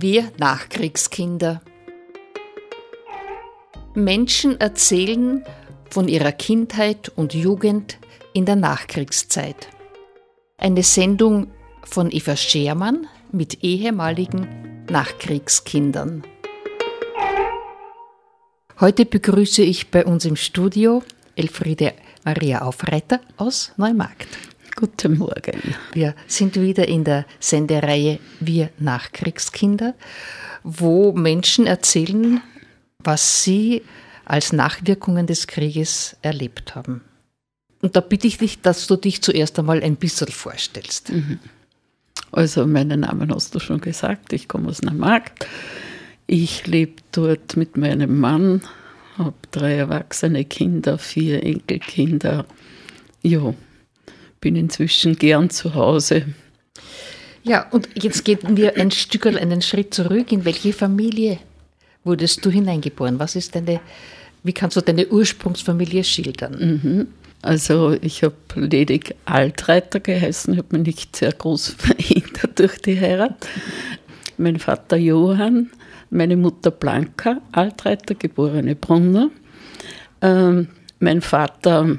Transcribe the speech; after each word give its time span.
Wir 0.00 0.30
Nachkriegskinder. 0.38 1.60
Menschen 3.94 4.60
erzählen 4.60 5.44
von 5.90 6.06
ihrer 6.06 6.30
Kindheit 6.30 7.08
und 7.16 7.34
Jugend 7.34 7.98
in 8.32 8.46
der 8.46 8.54
Nachkriegszeit. 8.54 9.66
Eine 10.56 10.84
Sendung 10.84 11.48
von 11.82 12.12
Eva 12.12 12.36
Schermann 12.36 13.08
mit 13.32 13.64
ehemaligen 13.64 14.84
Nachkriegskindern. 14.88 16.22
Heute 18.78 19.04
begrüße 19.04 19.62
ich 19.62 19.90
bei 19.90 20.04
uns 20.04 20.24
im 20.26 20.36
Studio 20.36 21.02
Elfriede 21.34 21.94
Maria 22.24 22.62
Aufreiter 22.62 23.18
aus 23.36 23.72
Neumarkt. 23.76 24.28
Guten 24.78 25.18
Morgen. 25.18 25.74
Wir 25.92 26.14
sind 26.28 26.54
wieder 26.54 26.86
in 26.86 27.02
der 27.02 27.26
Sendereihe 27.40 28.20
Wir 28.38 28.70
Nachkriegskinder, 28.78 29.96
wo 30.62 31.10
Menschen 31.10 31.66
erzählen, 31.66 32.40
was 33.00 33.42
sie 33.42 33.82
als 34.24 34.52
Nachwirkungen 34.52 35.26
des 35.26 35.48
Krieges 35.48 36.16
erlebt 36.22 36.76
haben. 36.76 37.00
Und 37.82 37.96
da 37.96 38.00
bitte 38.00 38.28
ich 38.28 38.38
dich, 38.38 38.60
dass 38.60 38.86
du 38.86 38.94
dich 38.94 39.20
zuerst 39.20 39.58
einmal 39.58 39.82
ein 39.82 39.96
bisschen 39.96 40.28
vorstellst. 40.28 41.10
Mhm. 41.10 41.40
Also, 42.30 42.64
meinen 42.64 43.00
Namen 43.00 43.34
hast 43.34 43.56
du 43.56 43.58
schon 43.58 43.80
gesagt. 43.80 44.32
Ich 44.32 44.46
komme 44.46 44.68
aus 44.68 44.82
Neumarkt. 44.82 45.44
Ich 46.28 46.68
lebe 46.68 47.02
dort 47.10 47.56
mit 47.56 47.76
meinem 47.76 48.20
Mann, 48.20 48.62
habe 49.16 49.34
drei 49.50 49.74
erwachsene 49.74 50.44
Kinder, 50.44 50.98
vier 50.98 51.42
Enkelkinder. 51.42 52.46
Ja, 53.22 53.54
bin 54.40 54.56
inzwischen 54.56 55.16
gern 55.16 55.50
zu 55.50 55.74
Hause. 55.74 56.26
Ja, 57.42 57.66
und 57.70 57.88
jetzt 57.94 58.24
gehen 58.24 58.56
wir 58.56 58.76
ein 58.76 58.90
Stück 58.90 59.26
einen 59.26 59.62
Schritt 59.62 59.94
zurück. 59.94 60.32
In 60.32 60.44
welche 60.44 60.72
Familie 60.72 61.38
wurdest 62.04 62.44
du 62.44 62.50
hineingeboren? 62.50 63.18
Was 63.18 63.36
ist 63.36 63.54
deine, 63.54 63.80
wie 64.42 64.52
kannst 64.52 64.76
du 64.76 64.80
deine 64.80 65.08
Ursprungsfamilie 65.08 66.04
schildern? 66.04 66.80
Mhm. 66.82 67.08
Also 67.40 67.96
ich 68.00 68.24
habe 68.24 68.34
ledig 68.56 69.14
Altreiter 69.24 70.00
geheißen, 70.00 70.56
habe 70.56 70.76
mich 70.76 70.86
nicht 70.86 71.16
sehr 71.16 71.32
groß 71.32 71.68
verändert 71.78 72.58
durch 72.58 72.78
die 72.78 73.00
Heirat. 73.00 73.48
Mein 74.36 74.58
Vater 74.58 74.96
Johann, 74.96 75.70
meine 76.10 76.36
Mutter 76.36 76.70
Blanca, 76.70 77.40
Altreiter, 77.52 78.14
geborene 78.14 78.74
Brunner. 78.74 79.30
Ähm, 80.20 80.68
mein 80.98 81.20
Vater 81.20 81.98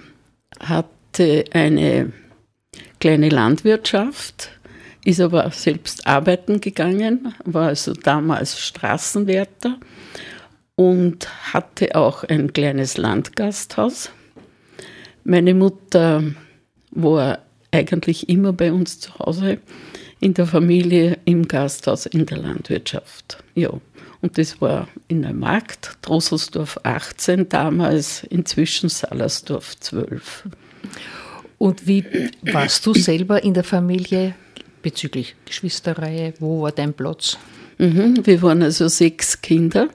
hatte 0.60 1.46
eine 1.54 2.12
kleine 3.00 3.30
Landwirtschaft, 3.30 4.50
ist 5.06 5.22
aber 5.22 5.50
selbst 5.52 6.06
arbeiten 6.06 6.62
gegangen, 6.62 7.34
war 7.46 7.68
also 7.70 7.94
damals 7.94 8.60
Straßenwärter 8.60 9.78
und 10.76 11.54
hatte 11.54 11.96
auch 11.96 12.24
ein 12.24 12.54
kleines 12.54 12.98
Landgasthaus. 12.98 14.12
Meine 15.24 15.54
Mutter 15.54 16.24
war 16.92 17.40
eigentlich 17.72 18.30
immer 18.30 18.54
bei 18.54 18.72
uns 18.72 19.00
zu 19.00 19.18
Hause, 19.20 19.60
in 20.20 20.34
der 20.34 20.48
Familie, 20.48 21.18
im 21.26 21.48
Gasthaus, 21.48 22.06
in 22.06 22.26
der 22.26 22.38
Landwirtschaft. 22.38 23.44
Ja. 23.56 23.72
Und 24.22 24.38
das 24.38 24.60
war 24.60 24.90
in 25.08 25.22
der 25.22 25.34
Markt, 25.34 25.98
Drosselsdorf 26.02 26.80
18 26.84 27.48
damals, 27.48 28.24
inzwischen 28.24 28.90
Salersdorf 28.90 29.80
12. 29.80 30.44
Und 31.60 31.86
wie 31.86 32.04
warst 32.42 32.86
du 32.86 32.94
selber 32.94 33.44
in 33.44 33.54
der 33.54 33.66
Familie 33.66 34.34
bezüglich 34.82 35.36
Geschwisterreihe? 35.46 36.34
Wo 36.40 36.64
war 36.64 36.72
dein 36.72 36.94
Platz? 36.94 37.38
Mhm, 37.78 38.26
wir 38.26 38.42
waren 38.42 38.64
also 38.64 38.88
sechs 38.88 39.42
Kinder 39.42 39.90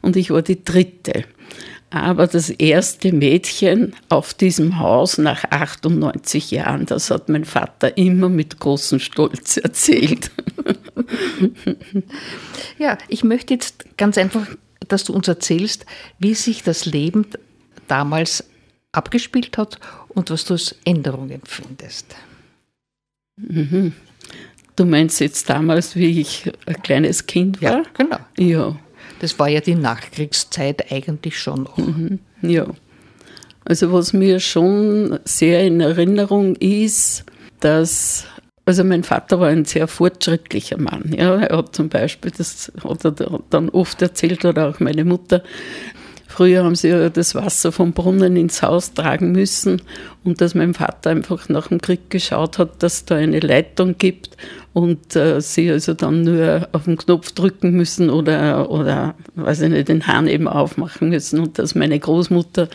und 0.00 0.16
ich 0.16 0.30
war 0.30 0.42
die 0.42 0.64
dritte. 0.64 1.24
Aber 1.90 2.26
das 2.26 2.50
erste 2.50 3.12
Mädchen 3.12 3.94
auf 4.10 4.32
diesem 4.32 4.78
Haus 4.78 5.18
nach 5.18 5.44
98 5.44 6.50
Jahren, 6.50 6.86
das 6.86 7.10
hat 7.10 7.28
mein 7.28 7.44
Vater 7.44 7.96
immer 7.96 8.28
mit 8.28 8.60
großem 8.60 9.00
Stolz 9.00 9.58
erzählt. 9.58 10.30
Ja, 12.78 12.96
ich 13.08 13.24
möchte 13.24 13.54
jetzt 13.54 13.96
ganz 13.96 14.18
einfach, 14.18 14.46
dass 14.86 15.04
du 15.04 15.12
uns 15.12 15.26
erzählst, 15.26 15.84
wie 16.18 16.34
sich 16.34 16.62
das 16.62 16.86
Leben 16.86 17.26
damals 17.88 18.44
abgespielt 18.92 19.58
hat 19.58 19.80
und 20.18 20.30
was 20.30 20.44
du 20.44 20.54
als 20.54 20.74
Änderungen 20.84 21.40
findest. 21.44 22.16
Mhm. 23.36 23.92
Du 24.76 24.84
meinst 24.84 25.20
jetzt 25.20 25.48
damals, 25.48 25.96
wie 25.96 26.20
ich 26.20 26.50
ein 26.66 26.82
kleines 26.82 27.26
Kind 27.26 27.62
war? 27.62 27.78
Ja, 27.78 27.82
genau. 27.96 28.18
Ja. 28.36 28.76
Das 29.20 29.38
war 29.38 29.48
ja 29.48 29.60
die 29.60 29.74
Nachkriegszeit 29.74 30.92
eigentlich 30.92 31.38
schon 31.38 31.66
auch. 31.66 31.78
Mhm. 31.78 32.18
Ja. 32.42 32.66
Also 33.64 33.92
was 33.92 34.12
mir 34.12 34.40
schon 34.40 35.18
sehr 35.24 35.64
in 35.64 35.80
Erinnerung 35.80 36.56
ist, 36.56 37.24
dass 37.60 38.26
also 38.64 38.84
mein 38.84 39.02
Vater 39.02 39.40
war 39.40 39.48
ein 39.48 39.64
sehr 39.64 39.88
fortschrittlicher 39.88 40.78
Mann. 40.78 41.14
Ja, 41.16 41.36
er 41.40 41.56
hat 41.56 41.74
zum 41.74 41.88
Beispiel, 41.88 42.30
das 42.36 42.70
hat 42.84 43.04
er 43.04 43.40
dann 43.48 43.70
oft 43.70 44.02
erzählt, 44.02 44.44
oder 44.44 44.68
auch 44.68 44.78
meine 44.78 45.06
Mutter, 45.06 45.42
Früher 46.38 46.62
haben 46.62 46.76
sie 46.76 47.10
das 47.12 47.34
Wasser 47.34 47.72
vom 47.72 47.90
Brunnen 47.90 48.36
ins 48.36 48.62
Haus 48.62 48.94
tragen 48.94 49.32
müssen 49.32 49.82
und 50.22 50.40
dass 50.40 50.54
mein 50.54 50.72
Vater 50.72 51.10
einfach 51.10 51.48
nach 51.48 51.66
dem 51.66 51.80
Krieg 51.80 52.10
geschaut 52.10 52.58
hat, 52.58 52.80
dass 52.80 53.04
da 53.04 53.16
eine 53.16 53.40
Leitung 53.40 53.98
gibt 53.98 54.36
und 54.72 55.16
äh, 55.16 55.40
sie 55.40 55.68
also 55.68 55.94
dann 55.94 56.22
nur 56.22 56.68
auf 56.70 56.84
den 56.84 56.96
Knopf 56.96 57.32
drücken 57.32 57.72
müssen 57.72 58.08
oder, 58.08 58.70
oder, 58.70 59.16
weiß 59.34 59.62
ich 59.62 59.70
nicht, 59.70 59.88
den 59.88 60.06
Hahn 60.06 60.28
eben 60.28 60.46
aufmachen 60.46 61.08
müssen 61.08 61.40
und 61.40 61.58
dass 61.58 61.74
meine 61.74 61.98
Großmutter 61.98 62.68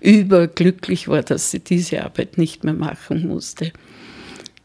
überglücklich 0.00 1.06
war, 1.06 1.22
dass 1.22 1.50
sie 1.50 1.60
diese 1.60 2.02
Arbeit 2.02 2.38
nicht 2.38 2.64
mehr 2.64 2.72
machen 2.72 3.28
musste. 3.28 3.72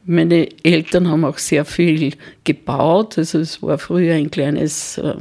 Meine 0.05 0.47
Eltern 0.63 1.09
haben 1.09 1.25
auch 1.25 1.39
sehr 1.39 1.65
viel 1.65 2.13
gebaut, 2.45 3.17
also 3.17 3.37
es 3.37 3.61
war 3.61 3.79
früher 3.79 4.13
ein 4.13 4.31
kleines, 4.31 4.97
äh, 4.97 5.15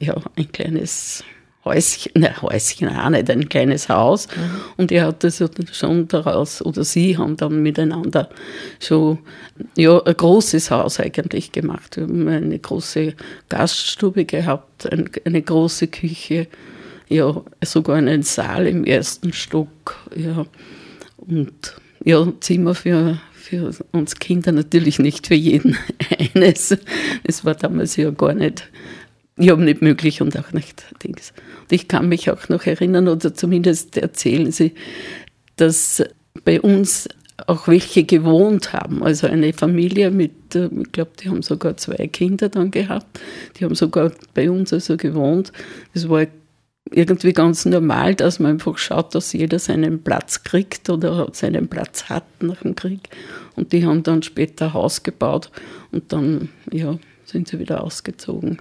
ja, 0.00 0.20
ein 0.36 0.52
kleines 0.52 1.24
Häuschen, 1.64 2.12
ne, 2.16 2.42
Häuschen 2.42 2.88
auch 2.88 3.10
nicht, 3.10 3.30
ein 3.30 3.48
kleines 3.48 3.88
Haus. 3.88 4.26
Mhm. 4.26 4.60
Und 4.78 4.92
er 4.92 5.06
hat 5.06 5.22
das 5.22 5.42
schon 5.72 6.08
daraus, 6.08 6.60
oder 6.60 6.82
sie 6.82 7.16
haben 7.16 7.36
dann 7.36 7.62
miteinander 7.62 8.28
schon 8.80 9.18
ja, 9.76 10.02
ein 10.02 10.16
großes 10.16 10.70
Haus 10.72 10.98
eigentlich 10.98 11.52
gemacht. 11.52 11.96
Wir 11.96 12.04
haben 12.04 12.26
eine 12.26 12.58
große 12.58 13.14
Gaststube 13.48 14.24
gehabt, 14.24 14.92
ein, 14.92 15.08
eine 15.24 15.42
große 15.42 15.86
Küche, 15.86 16.48
ja, 17.08 17.42
sogar 17.62 17.96
einen 17.96 18.22
Saal 18.22 18.66
im 18.66 18.84
ersten 18.84 19.32
Stock, 19.32 19.96
ja. 20.16 20.46
Und 21.16 21.76
ja, 22.04 22.26
Zimmer 22.40 22.74
für, 22.74 23.20
für 23.32 23.72
uns 23.92 24.16
Kinder 24.16 24.50
natürlich 24.50 24.98
nicht 24.98 25.28
für 25.28 25.34
jeden 25.34 25.76
eines. 26.34 26.76
Es 27.22 27.44
war 27.44 27.54
damals 27.54 27.94
ja 27.94 28.10
gar 28.10 28.34
nicht 28.34 28.68
ja, 29.38 29.56
nicht 29.56 29.82
möglich 29.82 30.20
und 30.20 30.38
auch 30.38 30.52
nicht 30.52 30.84
Dings. 31.02 31.32
Und 31.62 31.72
ich 31.72 31.88
kann 31.88 32.08
mich 32.08 32.30
auch 32.30 32.48
noch 32.48 32.66
erinnern, 32.66 33.08
oder 33.08 33.34
zumindest 33.34 33.96
erzählen 33.96 34.52
sie, 34.52 34.74
dass 35.56 36.02
bei 36.44 36.60
uns 36.60 37.08
auch 37.46 37.66
welche 37.66 38.04
gewohnt 38.04 38.72
haben. 38.72 39.02
Also 39.02 39.26
eine 39.26 39.52
Familie 39.52 40.10
mit, 40.10 40.54
äh, 40.54 40.66
ich 40.66 40.92
glaube, 40.92 41.12
die 41.20 41.28
haben 41.28 41.42
sogar 41.42 41.76
zwei 41.76 42.06
Kinder 42.08 42.48
dann 42.48 42.70
gehabt. 42.70 43.20
Die 43.56 43.64
haben 43.64 43.74
sogar 43.74 44.12
bei 44.34 44.50
uns 44.50 44.72
also 44.72 44.96
gewohnt. 44.96 45.52
Es 45.94 46.08
war 46.08 46.26
irgendwie 46.90 47.32
ganz 47.32 47.64
normal, 47.64 48.14
dass 48.14 48.38
man 48.38 48.52
einfach 48.52 48.76
schaut, 48.78 49.14
dass 49.14 49.32
jeder 49.32 49.58
seinen 49.58 50.02
Platz 50.02 50.42
kriegt 50.42 50.90
oder 50.90 51.28
seinen 51.32 51.68
Platz 51.68 52.04
hat 52.04 52.24
nach 52.40 52.62
dem 52.62 52.76
Krieg. 52.76 53.08
Und 53.56 53.72
die 53.72 53.86
haben 53.86 54.02
dann 54.02 54.22
später 54.22 54.74
Haus 54.74 55.02
gebaut 55.02 55.50
und 55.90 56.12
dann 56.12 56.50
ja, 56.70 56.98
sind 57.24 57.48
sie 57.48 57.58
wieder 57.58 57.82
ausgezogen. 57.82 58.58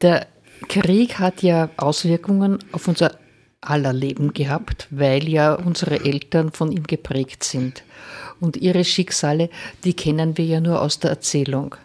Der 0.00 0.26
Krieg 0.68 1.18
hat 1.18 1.42
ja 1.42 1.70
Auswirkungen 1.76 2.58
auf 2.72 2.88
unser 2.88 3.18
aller 3.60 3.92
Leben 3.92 4.32
gehabt, 4.32 4.86
weil 4.90 5.28
ja 5.28 5.54
unsere 5.54 6.04
Eltern 6.04 6.50
von 6.52 6.72
ihm 6.72 6.84
geprägt 6.84 7.44
sind. 7.44 7.82
Und 8.40 8.56
ihre 8.56 8.84
Schicksale, 8.84 9.50
die 9.84 9.92
kennen 9.92 10.38
wir 10.38 10.44
ja 10.46 10.60
nur 10.60 10.80
aus 10.80 10.98
der 10.98 11.10
Erzählung. 11.10 11.76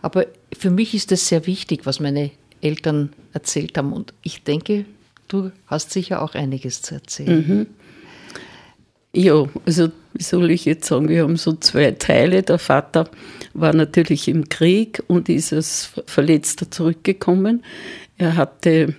Aber 0.00 0.26
für 0.56 0.70
mich 0.70 0.94
ist 0.94 1.10
es 1.10 1.28
sehr 1.28 1.46
wichtig, 1.46 1.86
was 1.86 1.98
meine 1.98 2.30
Eltern 2.60 3.12
erzählt 3.32 3.76
haben. 3.76 3.92
Und 3.92 4.14
ich 4.22 4.44
denke, 4.44 4.84
du 5.26 5.50
hast 5.66 5.90
sicher 5.90 6.22
auch 6.22 6.34
einiges 6.34 6.82
zu 6.82 6.94
erzählen. 6.94 7.46
Mhm. 7.48 7.66
Ja, 9.12 9.48
also 9.66 9.88
wie 10.12 10.22
soll 10.22 10.50
ich 10.50 10.64
jetzt 10.64 10.86
sagen, 10.86 11.08
wir 11.08 11.22
haben 11.22 11.36
so 11.36 11.54
zwei 11.54 11.90
Teile. 11.92 12.42
Der 12.42 12.58
Vater 12.58 13.08
war 13.60 13.74
natürlich 13.74 14.28
im 14.28 14.48
Krieg 14.48 15.02
und 15.06 15.28
ist 15.28 15.52
als 15.52 15.90
Verletzter 16.06 16.70
zurückgekommen. 16.70 17.64
Er 18.16 18.36
hatte 18.36 18.94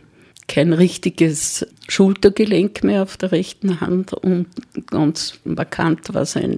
kein 0.47 0.73
richtiges 0.73 1.65
Schultergelenk 1.87 2.83
mehr 2.83 3.03
auf 3.03 3.17
der 3.17 3.31
rechten 3.31 3.81
Hand 3.81 4.13
und 4.13 4.47
ganz 4.87 5.39
markant 5.43 6.13
war 6.13 6.25
sein 6.25 6.57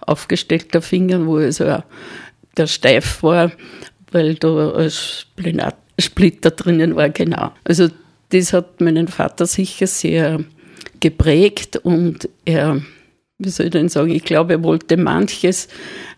aufgestellter 0.00 0.80
Finger, 0.80 1.26
wo 1.26 1.36
also 1.36 1.82
der 2.56 2.66
steif 2.66 3.22
war. 3.22 3.52
weil 4.12 4.36
da 4.36 4.74
ein 4.74 5.72
Splitter 6.00 6.50
drinnen 6.50 6.96
war, 6.96 7.10
genau. 7.10 7.52
Also 7.64 7.88
das 8.30 8.54
hat 8.54 8.80
meinen 8.80 9.08
Vater 9.08 9.44
sicher 9.46 9.86
sehr 9.86 10.40
geprägt 11.00 11.76
und 11.76 12.28
er, 12.46 12.80
wie 13.38 13.50
soll 13.50 13.66
ich 13.66 13.72
denn 13.72 13.90
sagen, 13.90 14.10
ich 14.10 14.24
glaube, 14.24 14.54
er 14.54 14.62
wollte 14.62 14.96
manches 14.96 15.68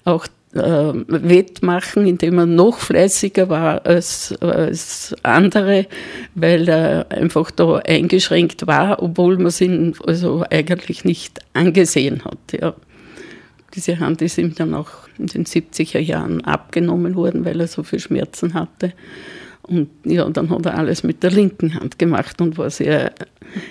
auch 0.05 0.28
wettmachen, 0.59 2.07
indem 2.07 2.39
er 2.39 2.47
noch 2.47 2.79
fleißiger 2.79 3.49
war 3.49 3.87
als, 3.87 4.35
als 4.41 5.15
andere, 5.23 5.87
weil 6.35 6.69
er 6.69 7.11
einfach 7.11 7.51
da 7.51 7.77
eingeschränkt 7.77 8.67
war, 8.67 9.03
obwohl 9.03 9.37
man 9.37 9.47
es 9.47 9.61
ihn 9.61 9.95
also 10.07 10.45
eigentlich 10.51 11.05
nicht 11.05 11.41
angesehen 11.55 12.25
hat. 12.25 12.39
Ja. 12.61 12.75
Diese 13.75 13.99
Hand 14.01 14.23
ist 14.23 14.39
ihm 14.39 14.55
dann 14.55 14.75
auch 14.75 14.91
in 15.19 15.27
den 15.27 15.45
70er 15.45 15.99
Jahren 15.99 16.43
abgenommen 16.45 17.15
worden, 17.15 17.45
weil 17.45 17.61
er 17.61 17.67
so 17.69 17.83
viel 17.83 18.01
Schmerzen 18.01 18.55
hatte. 18.55 18.93
Und 19.63 19.91
ja, 20.05 20.29
dann 20.31 20.49
hat 20.49 20.65
er 20.65 20.79
alles 20.79 21.03
mit 21.03 21.23
der 21.23 21.31
linken 21.31 21.75
Hand 21.75 21.99
gemacht 21.99 22.41
und 22.41 22.57
war 22.57 22.71
sehr 22.71 23.13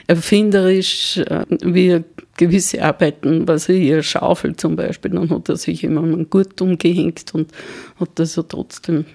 erfinderisch, 0.06 1.18
äh, 1.18 1.46
wie 1.50 1.88
er 1.88 2.04
gewisse 2.38 2.84
Arbeiten, 2.84 3.48
was 3.48 3.68
er 3.70 3.76
hier 3.76 4.04
Schaufel 4.04 4.56
zum 4.56 4.76
Beispiel, 4.76 5.12
dann 5.12 5.30
hat 5.30 5.50
er 5.50 5.58
sich 5.58 5.84
immer 5.84 6.04
einen 6.04 6.30
Gurt 6.30 6.62
umgehängt 6.62 7.34
und 7.34 7.52
hat 8.00 8.20
also 8.20 8.44
trotzdem 8.44 9.06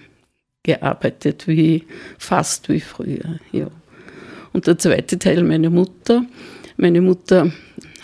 gearbeitet 0.63 1.49
wie 1.49 1.85
fast 2.19 2.69
wie 2.69 2.81
früher. 2.81 3.39
Ja. 3.53 3.69
Und 4.53 4.67
der 4.67 4.79
zweite 4.79 5.19
Teil, 5.19 5.43
meine 5.43 5.71
Mutter. 5.71 6.25
Meine 6.77 7.01
Mutter 7.01 7.53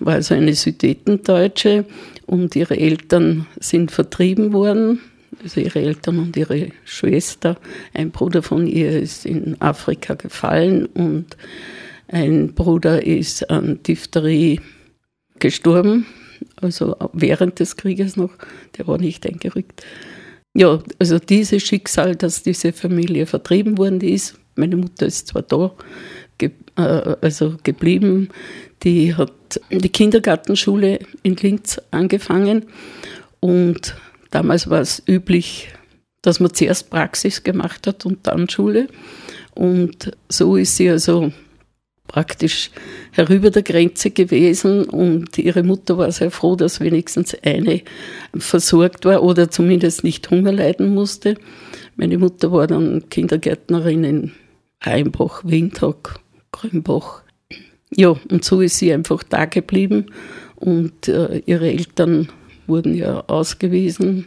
war 0.01 0.15
also 0.15 0.35
eine 0.35 0.55
Südetendeutsche 0.55 1.85
und 2.27 2.57
ihre 2.57 2.79
Eltern 2.79 3.47
sind 3.61 3.91
vertrieben 3.91 4.53
worden 4.53 5.01
also 5.43 5.61
ihre 5.61 5.81
Eltern 5.81 6.19
und 6.19 6.37
ihre 6.37 6.71
Schwester. 6.85 7.57
Ein 7.95 8.11
Bruder 8.11 8.43
von 8.43 8.67
ihr 8.67 9.01
ist 9.01 9.27
in 9.27 9.61
Afrika 9.61 10.15
gefallen 10.15 10.87
und 10.87 11.37
ein 12.09 12.55
Bruder 12.55 13.05
ist 13.05 13.51
an 13.51 13.81
Diphtherie 13.83 14.61
gestorben, 15.41 16.07
also 16.57 16.97
während 17.13 17.61
des 17.61 17.77
Krieges 17.77 18.17
noch. 18.17 18.31
Der 18.77 18.87
war 18.87 18.99
nicht 18.99 19.27
eingerückt. 19.27 19.85
Ja, 20.55 20.83
also 20.99 21.19
dieses 21.19 21.63
Schicksal, 21.63 22.17
dass 22.17 22.43
diese 22.43 22.73
Familie 22.73 23.27
vertrieben 23.27 23.79
worden 23.79 24.01
ist. 24.01 24.39
Meine 24.57 24.77
Mutter 24.77 25.07
ist 25.07 25.29
zwar 25.29 25.43
da, 25.43 25.73
ge 26.39 26.51
äh, 26.77 27.17
also 27.21 27.57
geblieben. 27.63 28.31
Die 28.83 29.15
hat 29.15 29.33
die 29.71 29.89
Kindergartenschule 29.89 31.01
in 31.23 31.37
Linz 31.37 31.81
angefangen 31.91 32.67
und 33.41 33.95
Damals 34.31 34.69
war 34.69 34.81
es 34.81 35.03
üblich, 35.09 35.69
dass 36.23 36.41
man 36.41 36.53
zuerst 36.53 36.91
Praxis 36.91 37.43
gemacht 37.43 37.87
hat 37.87 38.05
und 38.05 38.27
dann 38.27 38.49
Schule. 38.49 38.89
Und 39.55 40.13
so 40.29 40.57
ist 40.57 40.77
sie 40.77 40.91
also 40.91 41.33
praktisch 42.09 42.71
herüber 43.13 43.51
der 43.51 43.63
Grenze 43.63 44.11
gewesen 44.11 44.85
und 44.85 45.39
ihre 45.39 45.63
Mutter 45.63 45.97
war 45.99 46.11
sehr 46.11 46.31
froh, 46.31 46.57
dass 46.57 46.81
wenigstens 46.81 47.37
eine 47.45 47.83
versorgt 48.37 49.05
war 49.05 49.23
oder 49.23 49.51
zumindest 49.51 50.03
nicht 50.03 50.29
Hunger 50.31 50.53
leiden 50.53 50.95
musste. 50.95 51.37
Meine 51.97 52.19
Mutter 52.19 52.51
war 52.51 52.67
dann 52.67 53.09
Kindergärtnerin 53.11 54.05
in 54.05 54.33
Heimbach, 54.85 55.43
Windhoek, 55.45 56.21
Grünbach. 56.51 57.23
Ja, 57.91 58.17
und 58.31 58.45
so 58.45 58.61
ist 58.61 58.79
sie 58.79 58.93
einfach 58.93 59.23
da 59.23 59.45
geblieben 59.45 60.07
und 60.57 61.09
äh, 61.09 61.43
ihre 61.47 61.71
Eltern 61.71 62.29
wurden 62.67 62.95
ja 62.95 63.25
ausgewiesen 63.29 64.27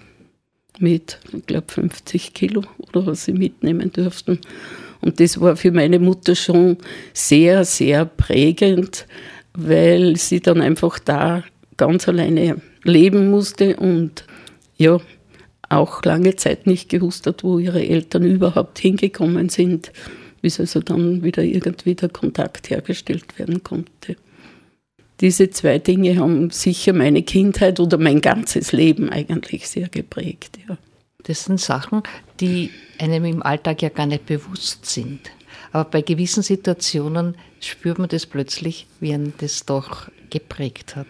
mit, 0.80 1.20
ich 1.32 1.46
glaube, 1.46 1.72
50 1.72 2.34
Kilo 2.34 2.64
oder 2.78 3.06
was 3.06 3.26
sie 3.26 3.34
mitnehmen 3.34 3.92
durften. 3.92 4.40
Und 5.02 5.20
das 5.20 5.40
war 5.40 5.56
für 5.56 5.72
meine 5.72 6.00
Mutter 6.00 6.36
schon 6.36 6.78
sehr, 7.14 7.66
sehr 7.66 8.06
prägend, 8.06 9.08
weil 9.54 10.16
sie 10.18 10.40
dann 10.40 10.62
einfach 10.62 11.00
da 11.00 11.44
ganz 11.78 12.08
alleine 12.08 12.62
leben 12.84 13.30
musste 13.30 13.76
und 13.78 14.26
ja, 14.78 15.00
auch 15.70 16.04
lange 16.04 16.36
Zeit 16.36 16.68
nicht 16.68 16.90
gewusst 16.90 17.26
hat, 17.28 17.44
wo 17.44 17.58
ihre 17.58 17.86
Eltern 17.86 18.24
überhaupt 18.24 18.80
hingekommen 18.80 19.50
sind, 19.50 19.92
bis 20.42 20.60
also 20.60 20.80
dann 20.82 21.24
wieder 21.24 21.44
irgendwie 21.44 21.96
der 21.96 22.10
Kontakt 22.10 22.70
hergestellt 22.70 23.40
werden 23.40 23.64
konnte 23.64 24.18
diese 25.22 25.52
zwei 25.52 25.78
Dinge 25.78 26.18
haben 26.18 26.50
sicher 26.50 26.94
meine 26.94 27.22
Kindheit 27.22 27.80
oder 27.80 27.98
mein 27.98 28.22
ganzes 28.22 28.72
Leben 28.72 29.10
eigentlich 29.10 29.70
sehr 29.70 29.88
geprägt. 29.88 30.58
Ja. 30.68 30.78
Das 31.24 31.46
sind 31.46 31.60
Sachen, 31.60 32.02
die 32.42 32.72
einem 32.98 33.26
im 33.26 33.44
Alltag 33.44 33.82
ja 33.82 33.90
gar 33.90 34.08
nicht 34.08 34.26
bewusst 34.26 34.86
sind. 34.86 35.20
Aber 35.72 35.90
bei 35.90 36.02
gewissen 36.02 36.44
Situationen 36.44 37.36
spürt 37.60 38.00
man 38.00 38.10
das 38.10 38.26
plötzlich, 38.26 38.88
wie 39.00 39.14
ein 39.14 39.34
das 39.38 39.66
doch 39.66 40.10
geprägt 40.30 40.96
hat. 40.96 41.08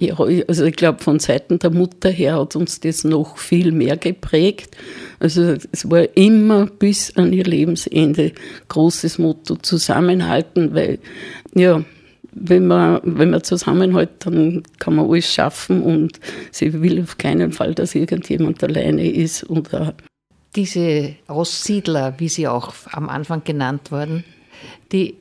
Ja, 0.00 0.18
also 0.18 0.64
ich 0.64 0.74
glaube, 0.74 1.02
von 1.02 1.20
Seiten 1.20 1.60
der 1.60 1.70
Mutter 1.70 2.10
her 2.10 2.40
hat 2.40 2.56
uns 2.56 2.80
das 2.80 3.04
noch 3.04 3.38
viel 3.38 3.70
mehr 3.70 3.96
geprägt. 3.96 4.76
Also 5.20 5.54
es 5.70 5.88
war 5.88 6.16
immer 6.16 6.66
bis 6.66 7.16
an 7.16 7.32
ihr 7.32 7.44
Lebensende 7.44 8.32
großes 8.68 9.18
Motto 9.18 9.54
zusammenhalten, 9.54 10.74
weil 10.74 10.98
ja, 11.54 11.84
wenn 12.32 12.66
man, 12.66 13.00
wenn 13.04 13.30
man 13.30 13.44
zusammenhält, 13.44 14.10
dann 14.26 14.64
kann 14.80 14.96
man 14.96 15.08
alles 15.08 15.32
schaffen 15.32 15.82
und 15.82 16.18
sie 16.50 16.82
will 16.82 17.00
auf 17.00 17.16
keinen 17.16 17.52
Fall, 17.52 17.74
dass 17.74 17.94
irgendjemand 17.94 18.64
alleine 18.64 19.08
ist 19.08 19.48
oder 19.48 19.94
diese 20.56 21.16
Aussiedler, 21.26 22.14
wie 22.18 22.28
sie 22.28 22.48
auch 22.48 22.74
am 22.92 23.08
Anfang 23.08 23.44
genannt 23.44 23.90
wurden, 23.90 24.24
die 24.92 25.16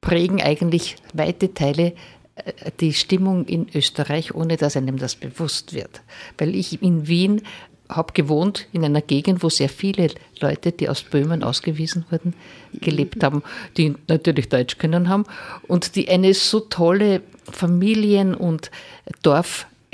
prägen 0.00 0.40
eigentlich 0.42 0.96
weite 1.12 1.54
Teile 1.54 1.94
äh, 2.36 2.70
die 2.80 2.92
Stimmung 2.92 3.46
in 3.46 3.66
Österreich, 3.74 4.34
ohne 4.34 4.56
dass 4.56 4.76
einem 4.76 4.98
das 4.98 5.16
bewusst 5.16 5.72
wird. 5.74 6.02
Weil 6.38 6.54
ich 6.54 6.82
in 6.82 7.06
Wien 7.06 7.42
habe 7.88 8.12
gewohnt 8.12 8.66
in 8.72 8.84
einer 8.84 9.02
Gegend, 9.02 9.42
wo 9.42 9.48
sehr 9.48 9.68
viele 9.68 10.08
Leute, 10.40 10.72
die 10.72 10.88
aus 10.88 11.02
Böhmen 11.02 11.42
ausgewiesen 11.42 12.06
wurden, 12.10 12.34
gelebt 12.72 13.22
haben, 13.22 13.42
die 13.76 13.94
natürlich 14.08 14.48
Deutsch 14.48 14.78
können 14.78 15.08
haben 15.08 15.24
und 15.68 15.96
die 15.96 16.08
eine 16.08 16.32
so 16.34 16.60
tolle 16.60 17.20
Familien- 17.50 18.34
und 18.34 18.70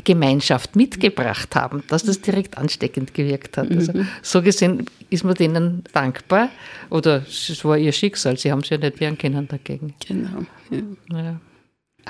Dorfgemeinschaft 0.01 0.77
mitgebracht 0.77 1.55
haben, 1.55 1.83
dass 1.89 2.05
das 2.05 2.21
direkt 2.21 2.59
ansteckend 2.59 3.15
gewirkt 3.15 3.57
hat. 3.57 3.71
Also, 3.71 3.93
mhm. 3.93 4.09
so 4.23 4.43
gesehen 4.43 4.87
ist 5.11 5.25
man 5.25 5.35
denen 5.35 5.85
dankbar 5.93 6.49
oder 6.89 7.25
es 7.29 7.65
war 7.65 7.77
ihr 7.77 7.93
Schicksal, 7.93 8.37
sie 8.39 8.51
haben 8.51 8.63
sich 8.63 8.71
ja 8.71 8.79
nicht 8.79 9.01
wehren 9.01 9.19
können 9.19 9.47
dagegen. 9.49 9.95
Genau. 10.07 10.45
Ja. 10.71 11.17
Ja. 11.17 11.41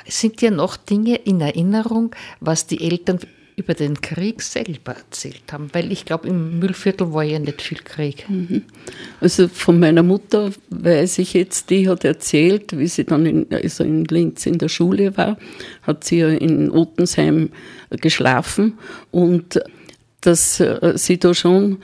Sind 0.06 0.40
dir 0.40 0.50
noch 0.50 0.76
Dinge 0.76 1.16
in 1.16 1.40
Erinnerung, 1.40 2.14
was 2.40 2.66
die 2.66 2.80
Eltern 2.80 3.18
über 3.60 3.74
den 3.74 4.00
Krieg 4.00 4.40
selber 4.40 4.92
erzählt 4.92 5.52
haben, 5.52 5.68
weil 5.72 5.92
ich 5.92 6.06
glaube, 6.06 6.28
im 6.28 6.58
Müllviertel 6.58 7.12
war 7.12 7.22
ja 7.22 7.38
nicht 7.38 7.60
viel 7.60 7.78
Krieg. 7.78 8.24
Mhm. 8.28 8.62
Also 9.20 9.48
von 9.48 9.78
meiner 9.78 10.02
Mutter 10.02 10.50
weiß 10.70 11.18
ich 11.18 11.34
jetzt, 11.34 11.68
die 11.68 11.88
hat 11.88 12.04
erzählt, 12.04 12.78
wie 12.78 12.86
sie 12.86 13.04
dann 13.04 13.26
in, 13.26 13.46
also 13.52 13.84
in 13.84 14.06
Linz 14.06 14.46
in 14.46 14.56
der 14.56 14.68
Schule 14.68 15.16
war, 15.18 15.36
hat 15.82 16.04
sie 16.04 16.18
ja 16.18 16.28
in 16.28 16.70
Ottensheim 16.70 17.50
geschlafen 17.90 18.78
und 19.10 19.60
dass 20.22 20.60
äh, 20.60 20.92
sie 20.96 21.18
da 21.18 21.34
schon 21.34 21.78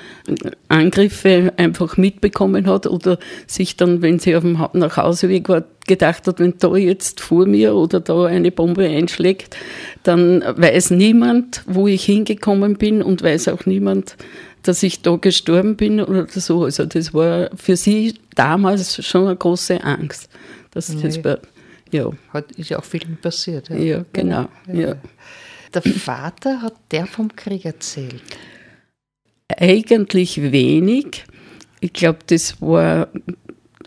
Angriffe 0.69 1.53
einfach 1.57 1.97
mitbekommen 1.97 2.67
hat 2.67 2.87
oder 2.87 3.19
sich 3.47 3.77
dann, 3.77 4.03
wenn 4.03 4.19
sie 4.19 4.37
auf 4.37 4.43
dem 4.43 4.59
Nachhauseweg 4.73 5.49
war, 5.49 5.65
gedacht 5.87 6.27
hat, 6.27 6.39
wenn 6.39 6.55
da 6.59 6.77
jetzt 6.77 7.21
vor 7.21 7.47
mir 7.47 7.75
oder 7.75 8.01
da 8.01 8.25
eine 8.25 8.51
Bombe 8.51 8.87
einschlägt, 8.87 9.57
dann 10.03 10.43
weiß 10.43 10.91
niemand, 10.91 11.63
wo 11.67 11.87
ich 11.87 12.05
hingekommen 12.05 12.77
bin 12.77 13.03
und 13.03 13.23
weiß 13.23 13.49
auch 13.49 13.67
niemand, 13.67 14.17
dass 14.63 14.83
ich 14.83 15.03
da 15.03 15.17
gestorben 15.17 15.77
bin 15.77 16.01
oder 16.01 16.27
so. 16.29 16.65
Also 16.65 16.87
das 16.87 17.15
war 17.15 17.51
für 17.57 17.77
sie 17.77 18.15
damals 18.35 19.05
schon 19.05 19.27
eine 19.27 19.37
große 19.37 19.83
Angst. 19.83 20.29
Dass 20.73 20.89
nee. 20.91 21.03
das 21.03 21.25
war, 21.25 21.39
ja. 21.93 22.11
Hat, 22.33 22.53
ist 22.53 22.71
ja 22.71 22.79
auch 22.79 22.85
viel 22.85 23.07
passiert. 23.23 23.69
Ja, 23.69 23.77
ja 23.77 24.05
genau. 24.13 24.49
Ja. 24.67 24.75
ja. 24.75 24.97
Der 25.75 25.83
Vater 25.83 26.63
hat 26.63 26.75
der 26.91 27.07
vom 27.07 27.35
Krieg 27.35 27.65
erzählt? 27.65 28.23
Eigentlich 29.49 30.41
wenig. 30.53 31.25
Ich 31.81 31.93
glaube, 31.93 32.19
das 32.27 32.61
war 32.61 33.09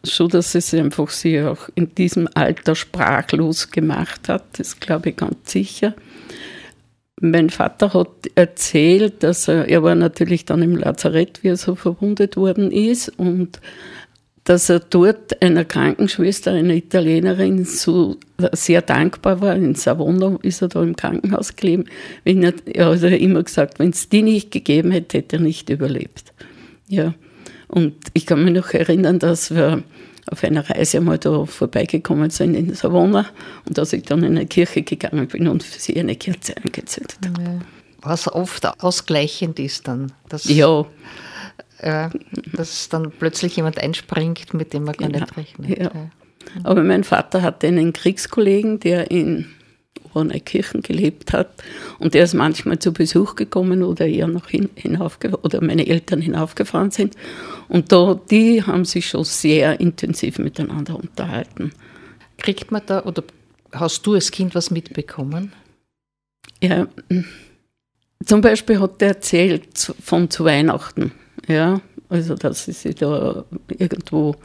so, 0.03 0.27
dass 0.27 0.56
es 0.56 0.74
einfach 0.74 1.10
sie 1.10 1.41
auch 1.41 1.70
in 1.75 1.94
diesem 1.96 2.27
Alter 2.34 2.75
sprachlos 2.75 3.72
gemacht 3.72 4.29
hat. 4.29 4.44
Das 4.58 4.79
glaube 4.79 5.10
ich 5.10 5.18
ganz 5.18 5.51
sicher. 5.51 5.94
Mein 7.22 7.50
Vater 7.50 7.94
hat 7.94 8.27
erzählt, 8.36 9.24
dass 9.24 9.48
er, 9.48 9.68
er 9.68 9.84
war 9.84 9.96
natürlich 9.96 10.46
dann 10.46 10.62
im 10.62 10.77
Lazarett, 10.77 11.44
wie 11.44 11.50
er 11.50 11.58
so 11.58 11.75
verwundet 11.75 12.38
worden 12.38 12.72
ist 12.72 13.10
und 13.20 13.60
dass 14.46 14.70
er 14.70 14.79
dort 14.79 15.41
einer 15.44 15.65
Krankenschwester, 15.65 16.53
einer 16.53 16.74
Italienerin, 16.74 17.65
so 17.65 18.18
sehr 18.53 18.82
dankbar 18.82 19.41
war. 19.41 19.56
In 19.56 19.75
Savona 19.75 20.39
ist 20.41 20.62
er 20.62 20.70
da 20.70 20.82
im 20.82 20.96
Krankenhaus 20.96 21.56
gelegen. 21.56 21.86
Er, 22.24 22.53
er 22.65 22.86
hat 22.88 23.03
immer 23.03 23.44
gesagt, 23.44 23.79
wenn 23.79 23.89
es 23.91 24.10
die 24.10 24.24
nicht 24.24 24.50
gegeben 24.50 24.91
hätte, 24.91 25.20
hätte 25.20 25.36
er 25.36 25.41
nicht 25.41 25.70
überlebt. 25.70 26.34
Ja, 26.88 27.13
und 27.69 27.95
ich 28.13 28.25
kann 28.25 28.43
mich 28.43 28.53
noch 28.53 28.73
erinnern, 28.73 29.19
dass 29.19 29.53
wir 29.53 29.83
auf 30.31 30.43
einer 30.43 30.67
Reise 30.69 30.97
einmal 30.97 31.17
da 31.17 31.45
vorbeigekommen 31.45 32.29
sind 32.29 32.55
in 32.55 32.73
Savona 32.73 33.25
und 33.65 33.77
dass 33.77 33.93
ich 33.93 34.03
dann 34.03 34.23
in 34.23 34.38
eine 34.38 34.47
Kirche 34.47 34.81
gegangen 34.81 35.27
bin 35.27 35.47
und 35.47 35.63
für 35.63 35.79
sie 35.79 35.99
eine 35.99 36.15
Kerze 36.15 36.55
angezündet 36.57 37.17
habe. 37.25 37.41
Ja. 37.41 37.59
Was 38.01 38.27
oft 38.27 38.65
ausgleichend 38.81 39.59
ist 39.59 39.88
dann. 39.88 40.11
Dass, 40.29 40.45
ja. 40.45 40.85
Äh, 41.79 42.09
dass 42.53 42.89
dann 42.89 43.11
plötzlich 43.11 43.55
jemand 43.55 43.77
einspringt, 43.77 44.53
mit 44.53 44.73
dem 44.73 44.85
man 44.85 44.95
gar 44.95 45.09
genau. 45.09 45.21
nicht 45.21 45.38
rechnet. 45.38 45.79
Ja. 45.79 45.91
Aber 46.63 46.83
mein 46.83 47.03
Vater 47.03 47.41
hatte 47.41 47.67
einen 47.67 47.93
Kriegskollegen, 47.93 48.79
der 48.79 49.11
in 49.11 49.45
Kirchen 50.45 50.81
gelebt 50.81 51.33
hat. 51.33 51.49
Und 51.99 52.13
der 52.13 52.23
ist 52.23 52.33
manchmal 52.33 52.79
zu 52.79 52.91
Besuch 52.91 53.35
gekommen 53.35 53.83
oder 53.83 54.07
eher 54.07 54.27
noch 54.27 54.49
hin, 54.49 54.69
oder 55.43 55.63
meine 55.63 55.87
Eltern 55.87 56.21
hinaufgefahren 56.21 56.91
sind. 56.91 57.15
Und 57.67 57.91
da, 57.91 58.19
die 58.29 58.63
haben 58.63 58.85
sich 58.85 59.07
schon 59.09 59.23
sehr 59.23 59.79
intensiv 59.79 60.39
miteinander 60.39 60.95
unterhalten. 60.95 61.71
Kriegt 62.37 62.71
man 62.71 62.81
da, 62.85 63.03
oder 63.03 63.23
hast 63.71 64.05
du 64.05 64.13
als 64.13 64.31
Kind 64.31 64.55
was 64.55 64.71
mitbekommen? 64.71 65.53
Ja, 66.61 66.87
zum 68.25 68.41
Beispiel 68.41 68.79
hat 68.79 69.01
er 69.01 69.09
erzählt 69.09 69.93
von 70.03 70.29
zu 70.29 70.45
Weihnachten. 70.45 71.11
Ja, 71.47 71.81
also 72.09 72.35
dass 72.35 72.65
sie 72.65 72.73
sich 72.73 72.95
da 72.95 73.45
irgendwo 73.67 74.35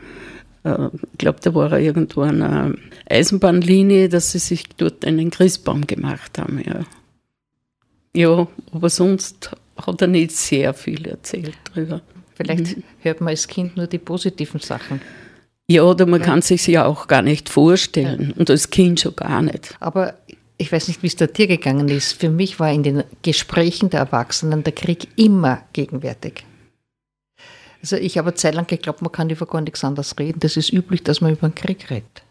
ich 0.65 1.19
glaube, 1.19 1.41
da 1.43 1.55
war 1.55 1.79
irgendwo 1.79 2.23
eine 2.23 2.75
Eisenbahnlinie, 3.09 4.09
dass 4.09 4.33
sie 4.33 4.39
sich 4.39 4.65
dort 4.77 5.05
einen 5.05 5.31
Christbaum 5.31 5.87
gemacht 5.87 6.39
haben. 6.39 6.63
Ja, 6.65 6.85
ja 8.15 8.49
aber 8.73 8.89
sonst 8.89 9.51
hat 9.77 10.01
er 10.01 10.09
nicht 10.09 10.33
sehr 10.33 10.73
viel 10.73 11.07
erzählt 11.07 11.59
darüber. 11.73 12.01
Vielleicht 12.35 12.79
mhm. 12.79 12.83
hört 13.01 13.21
man 13.21 13.29
als 13.29 13.47
Kind 13.47 13.77
nur 13.77 13.87
die 13.87 13.99
positiven 13.99 14.61
Sachen. 14.61 15.03
Ja, 15.69 15.83
oder 15.83 16.07
man 16.07 16.21
ja. 16.21 16.27
kann 16.27 16.43
sich 16.43 16.67
ja 16.67 16.87
auch 16.87 17.07
gar 17.09 17.23
nicht 17.23 17.49
vorstellen 17.49 18.31
ja. 18.31 18.37
und 18.37 18.51
als 18.51 18.71
Kind 18.71 19.01
schon 19.01 19.17
gar 19.17 19.43
nicht. 19.43 19.77
Aber 19.81 20.15
ich 20.57 20.73
weiß 20.73 20.89
nicht, 20.89 21.03
wie 21.03 21.09
es 21.09 21.17
dir 21.17 21.47
gegangen 21.47 21.89
ist. 21.89 22.13
Für 22.21 22.31
mich 22.31 22.59
war 22.59 22.73
in 22.73 22.83
den 22.83 23.05
Gesprächen 23.23 23.91
der 23.91 24.01
Erwachsenen 24.01 24.63
der 24.65 24.73
Krieg 24.73 25.09
immer 25.17 25.63
gegenwärtig. 25.73 26.45
Also 27.85 27.97
ich 27.97 28.17
habe 28.17 28.29
eine 28.29 28.35
Zeit 28.35 28.55
lang 28.55 28.67
geglaubt, 28.67 29.03
man 29.03 29.13
kann 29.13 29.29
über 29.29 29.45
gar 29.45 29.61
nichts 29.61 29.85
anderes 29.85 30.19
reden. 30.19 30.41
Das 30.41 30.57
ist 30.57 30.73
üblich, 30.73 31.03
dass 31.03 31.21
man 31.21 31.33
über 31.33 31.51
den 31.51 31.55
Krieg 31.55 31.91
redet. 31.91 32.23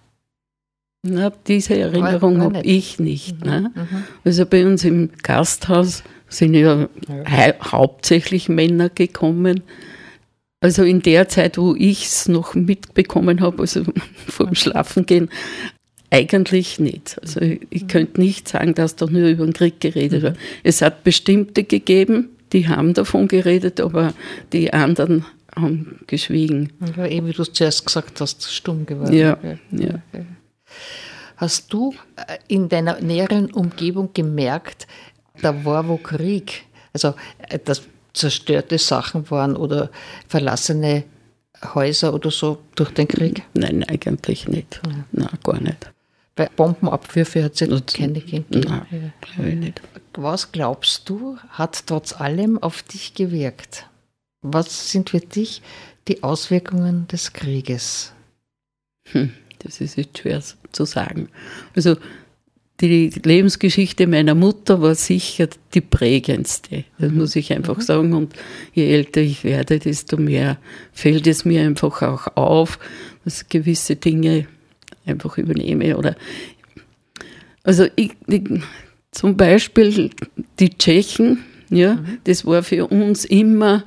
Na, 1.04 1.32
diese 1.46 1.78
Erinnerung 1.78 2.42
habe 2.42 2.62
ich 2.64 2.98
nicht. 2.98 3.40
Mhm. 3.42 3.52
Ne? 3.52 3.72
Mhm. 3.76 4.04
Also 4.26 4.48
bei 4.48 4.66
uns 4.66 4.84
im 4.84 5.12
Gasthaus 5.22 6.02
sind 6.28 6.56
ja, 6.56 6.90
ja. 7.08 7.54
hauptsächlich 7.72 8.50
Männer 8.50 8.90
gekommen. 8.90 9.62
Also 10.60 10.82
in 10.82 11.04
der 11.04 11.30
Zeit, 11.30 11.60
wo 11.60 11.76
ich 11.76 12.08
es 12.08 12.28
noch 12.28 12.56
mitbekommen 12.56 13.40
habe, 13.40 13.62
also 13.62 13.84
vor 14.28 14.48
dem 14.48 14.56
Schlafengehen, 14.56 15.30
eigentlich 16.10 16.80
nicht. 16.80 17.20
Also 17.22 17.42
ich, 17.42 17.84
mhm. 17.84 17.88
könnte 17.88 18.20
nicht 18.20 18.48
sagen, 18.48 18.74
dass 18.74 18.96
da 18.96 19.06
nur 19.06 19.28
über 19.28 19.46
den 19.46 19.54
Krieg 19.54 19.80
geredet 19.80 20.24
wird. 20.24 20.36
Mhm. 20.36 20.42
Es 20.64 20.82
hat 20.82 21.04
bestimmte 21.04 21.64
gegeben, 21.64 22.30
die 22.54 22.68
haben 22.68 22.96
davon 22.96 23.28
geredet, 23.28 23.80
aber 23.80 24.16
die 24.52 24.74
anderen 24.74 25.26
haben 25.56 26.00
geschwiegen. 26.08 26.74
Ja, 26.96 27.06
eben 27.06 27.28
wie 27.28 27.34
du 27.34 27.42
es 27.42 27.54
zuerst 27.54 27.86
gesagt 27.86 28.22
hast, 28.22 28.52
stumm 28.52 28.86
geworden. 28.86 29.14
Ja, 29.14 29.38
ja. 29.72 30.02
Hast 31.38 31.74
du 31.74 31.94
äh, 32.16 32.38
in 32.48 32.70
deiner 32.70 33.02
näheren 33.02 33.52
Umgebung 33.52 34.12
gemerkt, 34.14 34.88
da 35.42 35.66
war 35.66 35.88
wo 35.88 35.98
Krieg, 35.98 36.64
also 36.94 37.16
äh, 37.50 37.60
dass 37.60 37.84
zerstörte 38.14 38.78
Sachen 38.78 39.30
waren 39.32 39.56
oder 39.56 39.90
verlassene 40.28 41.04
Häuser 41.74 42.14
oder 42.14 42.32
so 42.32 42.60
durch 42.76 42.92
den 42.92 43.08
Krieg? 43.08 43.44
Nein, 43.54 43.84
eigentlich 43.84 44.48
nicht. 44.48 44.82
Ja. 44.86 45.06
Nein, 45.12 45.40
gar 45.44 45.60
nicht. 45.60 45.92
Bei 46.36 46.50
Bombenabwürfe 46.56 47.44
hat 47.44 47.54
es 47.54 47.60
ja 47.60 47.68
keine 47.68 48.14
gegeben. 48.14 48.46
Nein, 48.50 49.14
ich 49.22 49.56
nicht. 49.56 49.82
Was 50.16 50.52
glaubst 50.52 51.10
du, 51.10 51.38
hat 51.50 51.86
trotz 51.88 52.14
allem 52.14 52.62
auf 52.62 52.84
dich 52.84 53.14
gewirkt? 53.14 53.88
Was 54.44 54.92
sind 54.92 55.10
für 55.10 55.20
dich 55.20 55.62
die 56.08 56.22
Auswirkungen 56.22 57.08
des 57.08 57.34
Krieges? 57.34 58.14
Hm, 59.12 59.32
das 59.60 59.82
ist 59.82 59.98
jetzt 59.98 60.20
schwer 60.20 60.42
zu 60.72 60.86
sagen. 60.86 61.30
Also 61.76 61.96
die 62.82 63.10
Lebensgeschichte 63.24 64.08
meiner 64.08 64.36
Mutter 64.36 64.82
war 64.82 64.96
sicher 64.96 65.48
die 65.74 65.82
prägendste. 65.82 66.84
Das 66.98 67.12
mhm. 67.12 67.18
muss 67.18 67.36
ich 67.36 67.54
einfach 67.54 67.78
mhm. 67.78 67.82
sagen. 67.82 68.14
Und 68.14 68.34
je 68.74 68.92
älter 68.92 69.22
ich 69.22 69.44
werde, 69.44 69.80
desto 69.80 70.18
mehr 70.18 70.58
fällt 70.92 71.28
es 71.28 71.46
mir 71.46 71.62
einfach 71.62 72.02
auch 72.02 72.36
auf, 72.36 72.80
dass 73.24 73.48
gewisse 73.48 73.96
Dinge 73.96 74.48
einfach 75.06 75.38
übernehme. 75.38 75.98
Oder 75.98 76.16
also 77.64 77.88
ich, 77.96 78.12
ich, 78.28 78.44
zum 79.12 79.38
Beispiel 79.38 80.10
die 80.60 80.72
Tschechen, 80.72 81.44
ja, 81.70 81.96
mhm. 81.96 82.18
das 82.26 82.46
war 82.46 82.64
für 82.64 82.88
uns 82.88 83.24
immer 83.24 83.86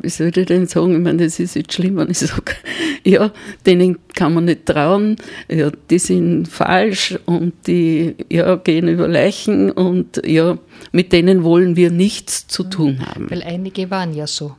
wie 0.00 0.08
soll 0.08 0.36
ich 0.36 0.46
denn 0.46 0.66
sagen, 0.66 0.94
ich 0.94 1.00
meine, 1.00 1.24
das 1.24 1.38
ist 1.40 1.56
jetzt 1.56 1.72
schlimm, 1.72 1.96
wenn 1.96 2.10
ich 2.10 2.18
sage, 2.18 2.52
ja, 3.04 3.32
denen 3.66 3.98
kann 4.14 4.34
man 4.34 4.46
nicht 4.46 4.66
trauen, 4.66 5.16
ja, 5.48 5.70
die 5.90 5.98
sind 5.98 6.48
falsch 6.48 7.18
und 7.26 7.54
die 7.66 8.14
ja, 8.30 8.56
gehen 8.56 8.88
über 8.88 9.08
Leichen 9.08 9.70
und 9.70 10.22
ja, 10.24 10.58
mit 10.92 11.12
denen 11.12 11.44
wollen 11.44 11.76
wir 11.76 11.90
nichts 11.90 12.46
zu 12.46 12.64
tun 12.64 13.04
haben. 13.06 13.30
Weil 13.30 13.42
einige 13.42 13.90
waren 13.90 14.14
ja 14.14 14.26
so. 14.26 14.56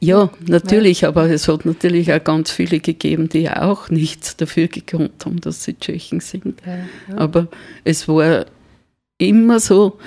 Ja, 0.00 0.30
natürlich, 0.46 1.06
aber 1.06 1.30
es 1.30 1.46
hat 1.48 1.64
natürlich 1.64 2.12
auch 2.12 2.24
ganz 2.24 2.50
viele 2.50 2.80
gegeben, 2.80 3.28
die 3.28 3.42
ja 3.42 3.62
auch 3.62 3.90
nichts 3.90 4.36
dafür 4.36 4.68
gekonnt 4.68 5.24
haben, 5.24 5.40
dass 5.40 5.64
sie 5.64 5.74
Tschechen 5.74 6.20
sind. 6.20 6.60
Ja, 6.66 6.76
ja. 7.08 7.18
Aber 7.18 7.48
es 7.84 8.08
war 8.08 8.46
immer 9.18 9.60
so, 9.60 9.98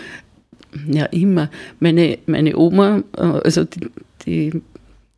ja, 0.87 1.05
immer. 1.05 1.49
Meine, 1.79 2.17
meine 2.25 2.57
Oma, 2.57 3.03
äh, 3.15 3.21
also 3.21 3.63
die, 3.63 3.89
die, 4.25 4.61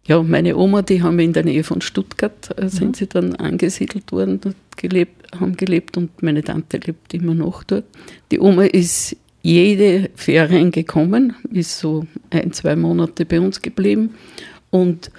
ja, 0.06 0.22
meine 0.22 0.56
Oma, 0.56 0.82
die 0.82 1.02
haben 1.02 1.20
in 1.20 1.34
der 1.34 1.44
Nähe 1.44 1.64
von 1.64 1.82
Stuttgart, 1.82 2.58
äh, 2.58 2.70
sind 2.70 2.90
mhm. 2.90 2.94
sie 2.94 3.08
dann 3.08 3.36
angesiedelt 3.36 4.12
worden, 4.12 4.40
gelebt, 4.78 5.40
haben 5.40 5.58
gelebt 5.58 5.98
und 5.98 6.22
meine 6.22 6.44
Tante 6.44 6.78
lebt 6.78 7.14
immer 7.14 7.34
noch 7.34 7.64
dort. 7.64 7.86
Die 8.32 8.40
Oma 8.40 8.64
ist 8.64 9.16
jede 9.42 10.10
Ferien 10.16 10.72
gekommen, 10.72 11.36
ist 11.52 11.80
so 11.80 12.08
ein, 12.32 12.52
zwei 12.52 12.76
Monate 12.76 13.26
bei 13.26 13.40
uns 13.40 13.62
geblieben 13.62 14.16
und 14.72 15.12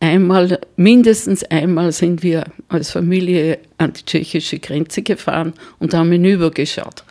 einmal, 0.00 0.60
mindestens 0.76 1.42
einmal 1.44 1.92
sind 1.92 2.22
wir 2.22 2.44
als 2.68 2.90
Familie 2.90 3.58
an 3.78 3.92
die 3.92 4.04
tschechische 4.04 4.58
Grenze 4.58 5.02
gefahren 5.02 5.52
und 5.78 5.94
haben 5.94 6.12
hinübergeschaut. 6.12 7.04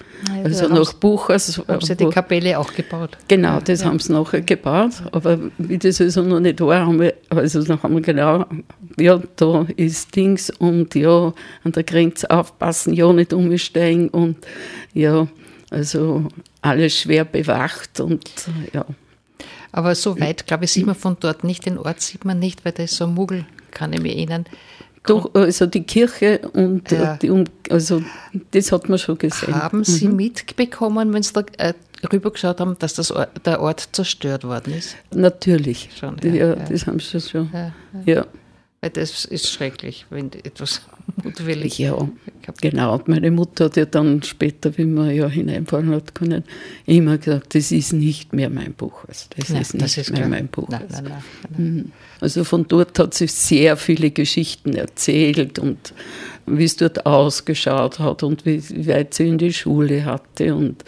Also, 0.45 0.67
nach 0.67 0.93
Buchers. 0.93 1.61
Haben 1.67 1.81
sie 1.81 1.95
die 1.95 2.09
Kapelle 2.09 2.59
auch 2.59 2.71
gebaut? 2.73 3.17
Genau, 3.27 3.59
das 3.59 3.81
ja. 3.81 3.87
haben 3.87 3.99
sie 3.99 4.13
nachher 4.13 4.41
gebaut. 4.41 4.91
Aber 5.11 5.39
wie 5.57 5.77
das 5.77 5.99
also 5.99 6.21
noch 6.21 6.39
nicht 6.39 6.61
war, 6.61 6.85
haben 6.85 6.99
wir, 6.99 7.15
also 7.29 7.63
dann 7.63 7.81
haben 7.81 7.95
wir 7.95 8.01
genau, 8.01 8.45
ja, 8.97 9.19
da 9.35 9.65
ist 9.75 10.15
Dings 10.15 10.51
und 10.51 10.93
ja, 10.95 11.33
an 11.63 11.71
der 11.71 11.83
Grenze 11.83 12.29
aufpassen, 12.29 12.93
ja, 12.93 13.11
nicht 13.11 13.33
umsteigen 13.33 14.09
und 14.09 14.37
ja, 14.93 15.27
also 15.71 16.27
alles 16.61 16.99
schwer 16.99 17.25
bewacht 17.25 17.99
und 17.99 18.29
ja. 18.71 18.85
Aber 19.71 19.93
so 19.95 20.19
weit, 20.19 20.47
glaube 20.47 20.65
ich, 20.65 20.71
sieht 20.71 20.85
man 20.85 20.95
von 20.95 21.17
dort 21.19 21.43
nicht. 21.43 21.65
Den 21.65 21.77
Ort 21.77 21.99
sieht 22.01 22.23
man 22.23 22.39
nicht, 22.39 22.63
weil 22.63 22.71
da 22.71 22.83
ist 22.83 22.95
so 22.95 23.05
ein 23.05 23.13
Muggel, 23.13 23.45
kann 23.71 23.91
ich 23.91 23.99
mir 23.99 24.15
erinnern. 24.15 24.45
Doch, 25.07 25.33
also 25.33 25.65
die 25.65 25.83
Kirche 25.83 26.39
und 26.53 26.91
ja. 26.91 27.17
die, 27.17 27.43
also 27.69 28.01
das 28.51 28.71
hat 28.71 28.89
man 28.89 28.97
schon 28.97 29.17
gesehen. 29.17 29.55
Haben 29.55 29.83
Sie 29.83 30.07
mhm. 30.07 30.15
mitbekommen, 30.15 31.13
wenn 31.13 31.24
Sie 31.24 31.33
da 31.33 31.43
äh, 31.57 31.74
rübergeschaut 32.12 32.59
haben, 32.59 32.75
dass 32.79 32.93
das 32.95 33.12
Ort, 33.12 33.29
der 33.45 33.62
Ort 33.62 33.89
zerstört 33.91 34.43
worden 34.43 34.74
ist? 34.74 34.95
Natürlich. 35.13 35.89
Schon, 35.97 36.17
ja, 36.24 36.33
ja, 36.33 36.47
ja. 36.50 36.55
das 36.55 36.88
haben 36.88 37.00
Sie 37.00 37.21
schon. 37.21 37.50
ja. 38.05 38.25
Weil 38.86 38.92
das 38.92 39.25
ist 39.25 39.50
schrecklich, 39.50 40.06
wenn 40.12 40.32
etwas 40.44 40.82
mutwillig. 41.24 41.80
Ja, 41.80 42.08
genau. 42.62 42.94
Und 42.94 43.08
meine 43.08 43.32
Mutter 43.32 43.65
hat 43.65 43.77
ja 43.77 43.86
dann 43.86 44.22
später, 44.22 44.77
wie 44.77 44.86
man 44.86 45.10
ja 45.10 45.27
hineinfallen 45.27 45.89
hat 45.89 46.13
können, 46.13 46.44
immer 46.86 47.18
gesagt, 47.18 47.56
das 47.56 47.72
ist 47.72 47.94
nicht 47.94 48.34
mehr 48.34 48.51
mein 48.51 48.75
Buch. 48.75 49.04
Also 49.08 49.25
das 49.36 49.50
nein, 49.50 49.62
ist 49.63 49.74
nicht 49.74 49.86
das 49.86 49.98
ist 49.98 50.12
mehr 50.12 50.20
klar. 50.20 50.30
mein 50.30 50.48
Buch. 50.50 50.70
Nein, 50.70 50.86
nein, 50.92 51.24
mhm. 51.58 51.92
also 52.22 52.44
von 52.44 52.68
dort 52.68 53.00
hat 53.00 53.15
sie 53.15 53.25
sehr 53.25 53.75
viele 53.75 54.12
Geschichten 54.12 54.75
erzählt 54.75 55.58
und 55.58 55.96
wie 56.46 56.65
es 56.65 56.75
dort 56.75 57.08
ausgeschaut 57.08 57.98
hat 57.98 58.22
und 58.22 58.46
wie 58.46 58.86
weit 58.86 59.15
sie 59.15 59.30
in 59.30 59.39
die 59.39 59.51
Schule 59.51 60.06
hatte 60.06 60.54
und 60.54 60.84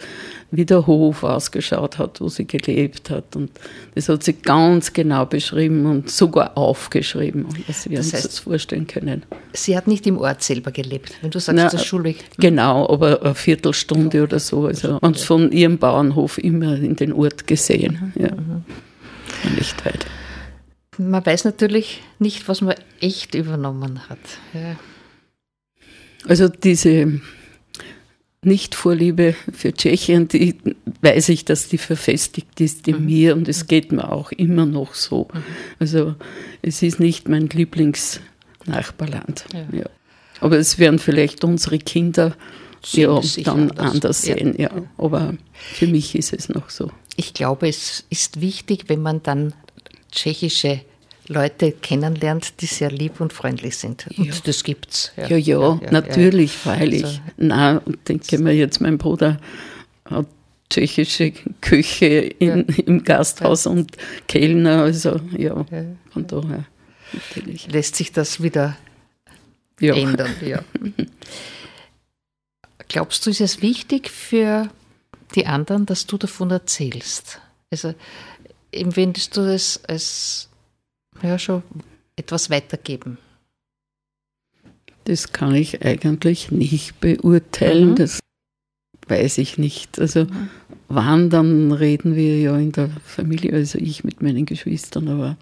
wie 0.50 0.64
der 0.64 0.86
Hof 0.86 1.24
ausgeschaut 1.24 1.98
hat, 1.98 2.20
wo 2.20 2.28
sie 2.28 2.46
gelebt 2.46 3.10
hat. 3.10 3.36
Und 3.36 3.50
das 3.94 4.08
hat 4.08 4.22
sie 4.22 4.32
ganz 4.32 4.92
genau 4.92 5.26
beschrieben 5.26 5.84
und 5.86 6.10
sogar 6.10 6.56
aufgeschrieben, 6.56 7.46
dass 7.66 7.88
wir 7.88 7.98
das 7.98 8.06
uns 8.06 8.14
heißt, 8.14 8.24
das 8.24 8.38
vorstellen 8.38 8.86
können. 8.86 9.24
Sie 9.52 9.76
hat 9.76 9.86
nicht 9.86 10.06
im 10.06 10.18
Ort 10.18 10.42
selber 10.42 10.70
gelebt, 10.70 11.12
wenn 11.20 11.30
du 11.30 11.38
sagst, 11.38 11.56
Na, 11.56 11.68
das 11.68 11.84
Schule. 11.84 12.14
Genau, 12.38 12.88
aber 12.88 13.22
eine 13.22 13.34
Viertelstunde 13.34 14.22
oder 14.22 14.38
so. 14.38 14.66
Also 14.66 14.98
uns 15.00 15.22
von 15.22 15.52
ihrem 15.52 15.78
Bauernhof 15.78 16.38
immer 16.38 16.76
in 16.76 16.96
den 16.96 17.12
Ort 17.12 17.46
gesehen. 17.46 18.12
Ja. 18.16 18.34
Mhm. 18.34 18.64
Nicht 19.56 19.84
weit. 19.84 20.06
man 20.96 21.24
weiß 21.24 21.44
natürlich 21.44 22.02
nicht, 22.18 22.48
was 22.48 22.62
man 22.62 22.74
echt 23.00 23.34
übernommen 23.34 24.08
hat. 24.08 24.18
Ja. 24.54 24.76
Also 26.26 26.48
diese 26.48 27.20
Nicht-Vorliebe 28.48 29.34
für 29.52 29.72
Tschechien, 29.72 30.28
die 30.28 30.56
weiß 31.02 31.28
ich, 31.28 31.44
dass 31.44 31.68
die 31.68 31.78
verfestigt 31.78 32.60
ist 32.60 32.88
in 32.88 33.00
mhm. 33.00 33.04
mir 33.04 33.36
und 33.36 33.48
es 33.48 33.66
geht 33.66 33.92
mir 33.92 34.10
auch 34.10 34.32
immer 34.32 34.66
noch 34.66 34.94
so. 34.94 35.28
Mhm. 35.32 35.42
Also 35.78 36.14
es 36.62 36.82
ist 36.82 36.98
nicht 36.98 37.28
mein 37.28 37.48
Lieblingsnachbarland. 37.48 39.44
Ja. 39.52 39.78
Ja. 39.78 39.86
Aber 40.40 40.58
es 40.58 40.78
werden 40.78 40.98
vielleicht 40.98 41.44
unsere 41.44 41.78
Kinder 41.78 42.34
ja, 42.92 43.20
dann 43.44 43.70
anders, 43.70 43.94
anders 43.94 44.22
sehen. 44.22 44.54
Ja. 44.56 44.70
Aber 44.96 45.34
für 45.54 45.86
mich 45.86 46.14
ist 46.14 46.32
es 46.32 46.48
noch 46.48 46.70
so. 46.70 46.90
Ich 47.16 47.34
glaube, 47.34 47.68
es 47.68 48.04
ist 48.10 48.40
wichtig, 48.40 48.84
wenn 48.88 49.02
man 49.02 49.22
dann 49.22 49.54
tschechische 50.12 50.80
Leute 51.28 51.72
kennenlernt, 51.72 52.60
die 52.60 52.66
sehr 52.66 52.90
lieb 52.90 53.20
und 53.20 53.32
freundlich 53.32 53.76
sind. 53.76 54.06
Und 54.16 54.26
ja. 54.26 54.34
das 54.44 54.64
gibt's. 54.64 55.12
Ja, 55.16 55.28
ja, 55.28 55.36
ja, 55.36 55.80
ja 55.82 55.90
natürlich, 55.90 56.52
freilich. 56.52 57.04
Also, 57.04 57.20
Na, 57.36 57.82
denke 58.08 58.38
mir 58.38 58.54
jetzt, 58.54 58.80
mein 58.80 58.98
Bruder 58.98 59.38
hat 60.06 60.26
tschechische 60.70 61.32
Küche 61.60 62.06
in, 62.06 62.64
im 62.64 63.04
Gasthaus 63.04 63.66
und 63.66 63.96
Kellner, 64.26 64.82
also 64.82 65.20
ja, 65.36 65.64
von 66.10 66.26
daher 66.26 66.64
natürlich. 67.12 67.70
Lässt 67.70 67.96
sich 67.96 68.12
das 68.12 68.42
wieder 68.42 68.76
ändern, 69.80 70.34
ja. 70.44 70.62
Glaubst 72.88 73.24
du, 73.26 73.30
ist 73.30 73.40
es 73.40 73.62
wichtig 73.62 74.10
für 74.10 74.68
die 75.34 75.46
anderen, 75.46 75.86
dass 75.86 76.06
du 76.06 76.16
davon 76.16 76.50
erzählst? 76.50 77.40
Also 77.70 77.94
empfindest 78.72 79.36
du 79.36 79.44
das 79.44 79.84
als 79.84 80.47
ja, 81.22 81.38
schon 81.38 81.62
etwas 82.16 82.50
weitergeben? 82.50 83.18
Das 85.04 85.32
kann 85.32 85.54
ich 85.54 85.84
eigentlich 85.84 86.50
nicht 86.50 87.00
beurteilen. 87.00 87.90
Mhm. 87.90 87.94
Das 87.96 88.20
weiß 89.06 89.38
ich 89.38 89.56
nicht. 89.56 89.98
Also 89.98 90.24
mhm. 90.24 90.50
wann, 90.88 91.30
dann 91.30 91.72
reden 91.72 92.14
wir 92.14 92.38
ja 92.38 92.56
in 92.58 92.72
der 92.72 92.90
Familie, 93.04 93.54
also 93.54 93.78
ich 93.78 94.04
mit 94.04 94.22
meinen 94.22 94.44
Geschwistern, 94.44 95.08
aber. 95.08 95.36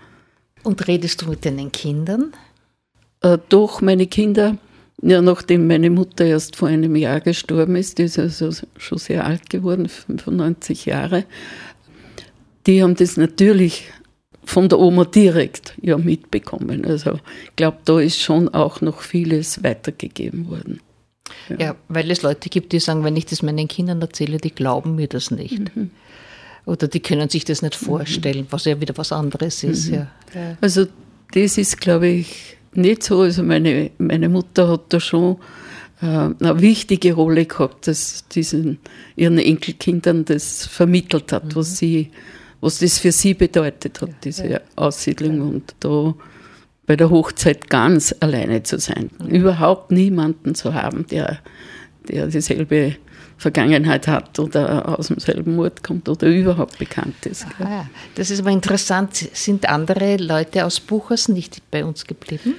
Und 0.62 0.86
redest 0.86 1.22
du 1.22 1.28
mit 1.28 1.44
deinen 1.44 1.72
Kindern? 1.72 2.32
Äh, 3.22 3.38
doch, 3.48 3.80
meine 3.80 4.06
Kinder, 4.06 4.56
ja, 5.02 5.20
nachdem 5.20 5.66
meine 5.66 5.90
Mutter 5.90 6.24
erst 6.24 6.56
vor 6.56 6.68
einem 6.68 6.96
Jahr 6.96 7.20
gestorben 7.20 7.76
ist, 7.76 7.98
die 7.98 8.04
ist 8.04 8.18
also 8.18 8.50
schon 8.76 8.98
sehr 8.98 9.24
alt 9.24 9.50
geworden, 9.50 9.88
95 9.88 10.86
Jahre, 10.86 11.24
die 12.66 12.82
haben 12.82 12.94
das 12.96 13.16
natürlich 13.16 13.90
von 14.46 14.68
der 14.68 14.78
Oma 14.78 15.04
direkt 15.04 15.74
ja 15.82 15.98
mitbekommen. 15.98 16.86
Also 16.86 17.18
ich 17.44 17.56
glaube, 17.56 17.78
da 17.84 18.00
ist 18.00 18.20
schon 18.20 18.48
auch 18.48 18.80
noch 18.80 19.00
vieles 19.00 19.62
weitergegeben 19.62 20.48
worden. 20.48 20.80
Ja. 21.48 21.56
ja. 21.58 21.76
weil 21.88 22.10
es 22.10 22.22
Leute 22.22 22.48
gibt, 22.48 22.72
die 22.72 22.78
sagen, 22.78 23.04
wenn 23.04 23.16
ich 23.16 23.26
das 23.26 23.42
meinen 23.42 23.66
Kindern 23.68 24.00
erzähle, 24.00 24.38
die 24.38 24.52
glauben 24.52 24.94
mir 24.94 25.08
das 25.08 25.32
nicht. 25.32 25.76
Mhm. 25.76 25.90
Oder 26.64 26.86
die 26.86 27.00
können 27.00 27.28
sich 27.28 27.44
das 27.44 27.60
nicht 27.60 27.80
mhm. 27.80 27.86
vorstellen, 27.86 28.42
mhm. 28.42 28.46
was 28.50 28.64
ja 28.64 28.80
wieder 28.80 28.96
was 28.96 29.12
anderes 29.12 29.64
ist. 29.64 29.90
Mhm. 29.90 29.94
Ja. 29.94 30.56
Also 30.60 30.86
das 31.32 31.58
ist, 31.58 31.80
glaube 31.80 32.06
ich, 32.06 32.56
nicht 32.72 33.02
so. 33.02 33.20
Also 33.20 33.42
meine, 33.42 33.90
meine 33.98 34.28
Mutter 34.28 34.68
hat 34.68 34.84
da 34.90 35.00
schon 35.00 35.38
äh, 36.00 36.06
eine 36.06 36.60
wichtige 36.60 37.14
Rolle 37.14 37.46
gehabt, 37.46 37.88
dass 37.88 38.28
diesen 38.28 38.78
ihren 39.16 39.38
Enkelkindern 39.38 40.24
das 40.24 40.66
vermittelt 40.66 41.32
hat, 41.32 41.56
was 41.56 41.70
mhm. 41.70 41.74
sie 41.74 42.10
was 42.66 42.80
das 42.80 42.98
für 42.98 43.12
sie 43.12 43.34
bedeutet 43.34 44.02
hat, 44.02 44.10
diese. 44.24 44.60
Aussiedlung 44.74 45.40
und 45.40 45.74
da 45.78 46.14
bei 46.86 46.96
der 46.96 47.10
Hochzeit 47.10 47.70
ganz 47.70 48.12
alleine 48.18 48.64
zu 48.64 48.78
sein, 48.80 49.10
mhm. 49.18 49.28
überhaupt 49.28 49.92
niemanden 49.92 50.56
zu 50.56 50.74
haben, 50.74 51.06
der, 51.06 51.38
der 52.08 52.26
dieselbe 52.26 52.96
Vergangenheit 53.38 54.08
hat 54.08 54.38
oder 54.40 54.98
aus 54.98 55.08
demselben 55.08 55.56
Ort 55.60 55.84
kommt 55.84 56.08
oder 56.08 56.26
überhaupt 56.26 56.78
bekannt 56.78 57.24
ist. 57.26 57.46
Aha, 57.60 57.70
ja. 57.70 57.90
Das 58.16 58.30
ist 58.30 58.40
aber 58.40 58.50
interessant. 58.50 59.14
Sind 59.14 59.68
andere 59.68 60.16
Leute 60.16 60.64
aus 60.64 60.80
Buchers 60.80 61.28
nicht 61.28 61.62
bei 61.70 61.84
uns 61.84 62.04
geblieben? 62.04 62.54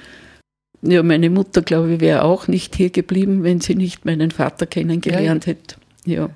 Ja, 0.80 1.02
meine 1.02 1.28
Mutter, 1.28 1.60
glaube 1.60 1.94
ich, 1.94 2.00
wäre 2.00 2.22
auch 2.22 2.48
nicht 2.48 2.76
hier 2.76 2.88
geblieben, 2.90 3.42
wenn 3.42 3.60
sie 3.60 3.74
nicht 3.74 4.06
meinen 4.06 4.30
Vater 4.30 4.64
kennengelernt 4.64 5.44
ja, 5.44 5.52
hätte. 5.52 5.76
Ja. 6.06 6.30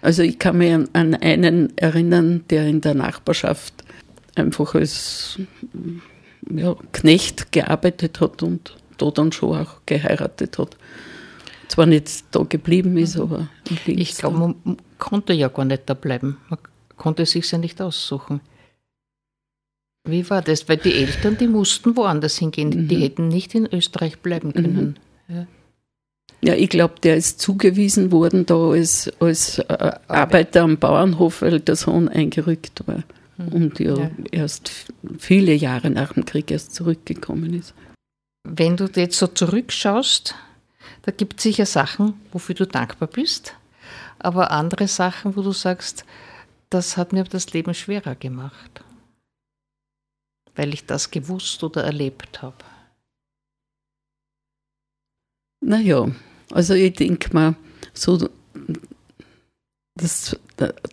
Also 0.00 0.22
ich 0.22 0.38
kann 0.38 0.58
mich 0.58 0.72
an, 0.72 1.14
einen 1.14 1.76
erinnern, 1.76 2.44
der 2.50 2.66
in 2.66 2.80
der 2.80 2.94
Nachbarschaft 2.94 3.74
einfach 4.36 4.74
als 4.74 5.38
ja, 6.50 6.76
Knecht 6.92 7.52
gearbeitet 7.52 8.20
hat 8.20 8.42
und 8.42 8.76
da 8.96 9.10
dann 9.10 9.32
schon 9.32 9.58
auch 9.58 9.80
geheiratet 9.86 10.58
hat. 10.58 10.76
Zwar 11.68 11.86
nicht 11.86 12.24
da 12.30 12.44
geblieben 12.44 12.96
ist, 12.96 13.16
mhm. 13.16 13.22
aber 13.22 13.48
Ich 13.86 14.16
glaube, 14.16 14.38
man 14.38 14.76
konnte 14.98 15.32
ja 15.32 15.48
gar 15.48 15.64
nicht 15.64 15.82
da 15.86 15.94
bleiben. 15.94 16.38
Man 16.48 16.58
konnte 16.96 17.26
sich 17.26 17.50
ja 17.50 17.58
nicht 17.58 17.80
aussuchen. 17.82 18.40
Wie 20.04 20.28
war 20.30 20.40
das? 20.40 20.68
Weil 20.68 20.78
die 20.78 20.94
Eltern, 20.94 21.36
die 21.36 21.48
mussten 21.48 21.96
woanders 21.96 22.38
hingehen. 22.38 22.70
Mhm. 22.70 22.88
Die 22.88 22.96
hätten 22.96 23.28
nicht 23.28 23.54
in 23.54 23.68
Österreich 23.70 24.20
bleiben 24.20 24.54
können. 24.54 24.96
Mhm. 25.28 25.34
Ja. 25.34 25.46
Ja, 26.40 26.54
ich 26.54 26.68
glaube, 26.68 26.94
der 27.02 27.16
ist 27.16 27.40
zugewiesen 27.40 28.12
worden 28.12 28.46
da 28.46 28.70
als, 28.70 29.10
als 29.18 29.58
äh, 29.58 29.92
Arbeiter 30.06 30.62
am 30.62 30.78
Bauernhof, 30.78 31.42
weil 31.42 31.60
der 31.60 31.74
Sohn 31.74 32.08
eingerückt 32.08 32.86
war 32.86 33.02
mhm. 33.38 33.48
und 33.48 33.80
ja, 33.80 33.96
ja, 33.98 34.10
erst 34.30 34.92
viele 35.18 35.52
Jahre 35.52 35.90
nach 35.90 36.12
dem 36.12 36.24
Krieg 36.24 36.50
erst 36.50 36.74
zurückgekommen 36.74 37.54
ist. 37.54 37.74
Wenn 38.44 38.76
du 38.76 38.88
jetzt 38.94 39.18
so 39.18 39.26
zurückschaust, 39.26 40.36
da 41.02 41.10
gibt 41.10 41.38
es 41.38 41.42
sicher 41.42 41.66
Sachen, 41.66 42.14
wofür 42.32 42.54
du 42.54 42.66
dankbar 42.66 43.08
bist, 43.08 43.54
aber 44.20 44.52
andere 44.52 44.86
Sachen, 44.86 45.36
wo 45.36 45.42
du 45.42 45.52
sagst, 45.52 46.04
das 46.70 46.96
hat 46.96 47.12
mir 47.12 47.24
das 47.24 47.52
Leben 47.52 47.74
schwerer 47.74 48.14
gemacht, 48.14 48.84
weil 50.54 50.72
ich 50.72 50.86
das 50.86 51.10
gewusst 51.10 51.64
oder 51.64 51.82
erlebt 51.82 52.42
habe. 52.42 52.56
Naja, 55.60 56.10
also 56.52 56.74
ich 56.74 56.94
denke 56.94 57.32
mal, 57.32 57.56
so 57.92 58.28
das, 59.96 60.36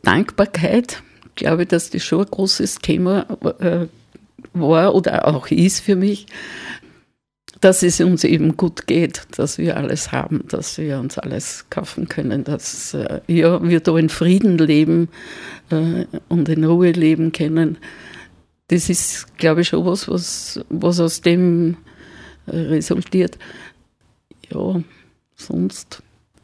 Dankbarkeit, 0.03 1.01
glaube 1.35 1.63
ich, 1.63 1.69
dass 1.69 1.89
das 1.89 2.03
schon 2.03 2.25
ein 2.25 2.31
großes 2.31 2.79
Thema 2.79 3.25
äh, 3.59 3.87
war 4.53 4.95
oder 4.95 5.27
auch 5.27 5.47
ist 5.47 5.81
für 5.81 5.95
mich, 5.95 6.27
dass 7.61 7.83
es 7.83 7.99
uns 7.99 8.23
eben 8.23 8.57
gut 8.57 8.85
geht, 8.85 9.23
dass 9.37 9.57
wir 9.57 9.77
alles 9.77 10.11
haben, 10.11 10.43
dass 10.49 10.77
wir 10.77 10.99
uns 10.99 11.17
alles 11.17 11.65
kaufen 11.69 12.07
können, 12.07 12.43
dass 12.43 12.93
äh, 12.93 13.21
ja, 13.27 13.63
wir 13.63 13.79
da 13.79 13.97
in 13.97 14.09
Frieden 14.09 14.57
leben 14.57 15.09
äh, 15.69 16.05
und 16.27 16.49
in 16.49 16.63
Ruhe 16.63 16.91
leben 16.91 17.31
können. 17.31 17.77
Das 18.67 18.89
ist, 18.89 19.37
glaube 19.37 19.61
ich, 19.61 19.69
schon 19.69 19.85
was, 19.85 20.07
was, 20.07 20.59
was 20.69 20.99
aus 20.99 21.21
dem 21.21 21.77
resultiert. 22.47 23.37
Ja, 24.53 24.81
sonst. 25.35 26.01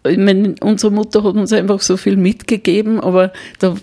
Ich 0.07 0.17
meine, 0.17 0.55
unsere 0.61 0.91
Mutter 0.91 1.23
hat 1.23 1.35
uns 1.35 1.53
einfach 1.53 1.79
so 1.81 1.95
viel 1.95 2.17
mitgegeben, 2.17 2.99
aber 2.99 3.31
da 3.59 3.75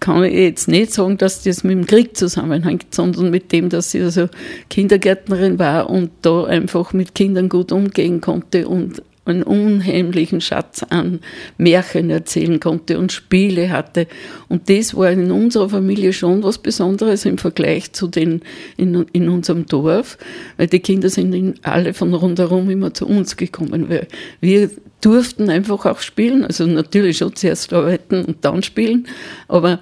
kann 0.00 0.22
ich 0.24 0.34
jetzt 0.34 0.68
nicht 0.68 0.92
sagen, 0.92 1.16
dass 1.16 1.42
das 1.42 1.64
mit 1.64 1.76
dem 1.76 1.86
Krieg 1.86 2.16
zusammenhängt, 2.16 2.94
sondern 2.94 3.30
mit 3.30 3.50
dem, 3.50 3.70
dass 3.70 3.90
sie 3.90 4.02
also 4.02 4.28
Kindergärtnerin 4.70 5.58
war 5.58 5.90
und 5.90 6.10
da 6.22 6.44
einfach 6.44 6.92
mit 6.92 7.14
Kindern 7.14 7.48
gut 7.48 7.72
umgehen 7.72 8.20
konnte 8.20 8.68
und 8.68 9.02
einen 9.24 9.42
unheimlichen 9.42 10.40
Schatz 10.40 10.82
an 10.82 11.20
Märchen 11.56 12.10
erzählen 12.10 12.60
konnte 12.60 12.98
und 12.98 13.12
Spiele 13.12 13.70
hatte. 13.70 14.06
Und 14.48 14.68
das 14.68 14.94
war 14.96 15.10
in 15.10 15.30
unserer 15.30 15.68
Familie 15.68 16.12
schon 16.12 16.42
was 16.42 16.58
Besonderes 16.58 17.24
im 17.24 17.38
Vergleich 17.38 17.92
zu 17.92 18.06
den 18.06 18.42
in, 18.76 19.06
in 19.12 19.28
unserem 19.28 19.66
Dorf, 19.66 20.18
weil 20.56 20.66
die 20.66 20.80
Kinder 20.80 21.08
sind 21.08 21.60
alle 21.62 21.94
von 21.94 22.12
rundherum 22.14 22.68
immer 22.70 22.92
zu 22.92 23.06
uns 23.06 23.36
gekommen, 23.36 23.88
weil 23.88 24.08
wir 24.40 24.70
durften 25.00 25.50
einfach 25.50 25.84
auch 25.86 26.00
spielen, 26.00 26.44
also 26.44 26.66
natürlich 26.66 27.18
schon 27.18 27.34
zuerst 27.34 27.72
arbeiten 27.72 28.24
und 28.24 28.44
dann 28.44 28.62
spielen, 28.62 29.06
aber 29.48 29.80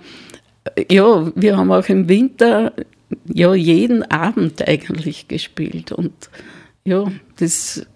ja, 0.91 1.33
wir 1.35 1.57
haben 1.57 1.73
auch 1.73 1.89
im 1.89 2.09
Winter 2.09 2.73
ja 3.33 3.55
jeden 3.55 4.03
Abend 4.11 4.67
eigentlich 4.67 5.29
gespielt. 5.29 5.93
Und 5.93 6.13
ja, 6.85 7.11
das 7.39 7.87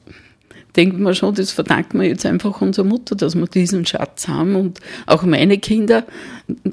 denkt 0.77 0.99
man 0.99 1.15
schon, 1.15 1.35
das 1.35 1.53
verdanken 1.53 2.01
wir 2.01 2.09
jetzt 2.09 2.27
einfach 2.27 2.61
unserer 2.61 2.85
Mutter, 2.85 3.17
dass 3.17 3.35
wir 3.35 3.47
diesen 3.47 3.87
Schatz 3.87 4.29
haben. 4.29 4.57
Und 4.57 4.81
auch 5.07 5.23
meine 5.23 5.59
Kinder 5.59 6.05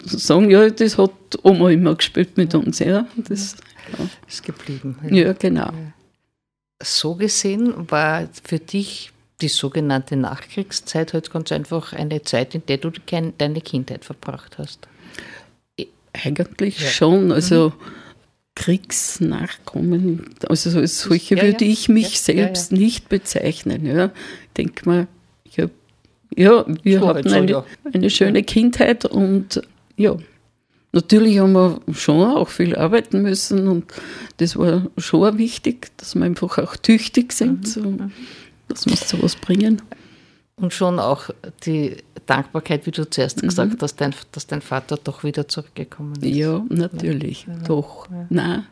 sagen, 0.05 0.49
ja, 0.49 0.69
das 0.69 0.97
hat 0.97 1.11
Oma 1.43 1.71
immer 1.71 1.95
gespielt 1.95 2.37
mit 2.37 2.53
uns. 2.53 2.79
Ja, 2.79 3.07
das 3.15 3.55
ja. 3.97 4.05
ist 4.27 4.43
geblieben. 4.43 4.97
Ja, 5.09 5.27
ja 5.27 5.33
genau. 5.33 5.69
So 6.81 7.15
gesehen 7.15 7.89
war 7.89 8.27
für 8.43 8.59
dich 8.59 9.11
die 9.41 9.47
sogenannte 9.47 10.15
Nachkriegszeit 10.15 11.13
halt 11.13 11.31
ganz 11.31 11.51
einfach 11.51 11.93
eine 11.93 12.21
Zeit, 12.23 12.55
in 12.55 12.65
der 12.67 12.77
du 12.77 12.91
deine 13.37 13.61
Kindheit 13.61 14.05
verbracht 14.05 14.57
hast. 14.57 14.87
Eigentlich 16.13 16.79
ja. 16.79 16.87
schon. 16.89 17.31
Also 17.31 17.73
Kriegsnachkommen, 18.55 20.35
also 20.47 20.77
als 20.77 21.01
solche 21.01 21.35
ja, 21.35 21.43
würde 21.43 21.65
ich 21.65 21.89
mich 21.89 22.21
selbst 22.21 22.71
nicht 22.71 23.09
bezeichnen. 23.09 23.85
Ja. 23.85 24.05
Ich 24.05 24.53
denke 24.57 24.87
mal, 24.87 25.07
ich 25.43 25.59
hab, 25.59 25.71
ja, 26.35 26.65
wir 26.83 26.99
so 26.99 27.07
hatten 27.07 27.33
eine, 27.33 27.63
eine 27.91 28.09
schöne 28.09 28.43
Kindheit 28.43 29.05
und 29.05 29.61
ja, 29.97 30.17
Natürlich 30.95 31.39
haben 31.39 31.53
wir 31.53 31.81
schon 31.91 32.21
auch 32.23 32.49
viel 32.49 32.75
arbeiten 32.75 33.23
müssen 33.23 33.67
und 33.67 33.85
das 34.37 34.55
war 34.55 34.85
schon 34.97 35.39
wichtig, 35.39 35.89
dass 35.97 36.13
wir 36.13 36.23
einfach 36.23 36.59
auch 36.59 36.75
tüchtig 36.77 37.33
sind, 37.33 37.61
mhm. 37.61 37.65
so, 37.65 37.81
mhm. 37.81 38.11
dass 38.67 38.85
wir 38.85 38.95
sowas 38.95 39.35
bringen. 39.35 39.81
Und 40.55 40.73
schon 40.73 40.99
auch 40.99 41.29
die 41.65 41.97
Dankbarkeit, 42.25 42.85
wie 42.85 42.91
du 42.91 43.09
zuerst 43.09 43.41
mhm. 43.41 43.47
gesagt 43.47 43.81
hast, 43.81 43.95
dein, 43.95 44.13
dass 44.31 44.47
dein 44.47 44.61
Vater 44.61 44.97
doch 45.03 45.23
wieder 45.23 45.47
zurückgekommen 45.47 46.15
ist. 46.21 46.35
Ja, 46.35 46.63
natürlich, 46.69 47.47
ja. 47.47 47.55
doch. 47.67 48.07
Ja. 48.09 48.25
Nein. 48.29 48.67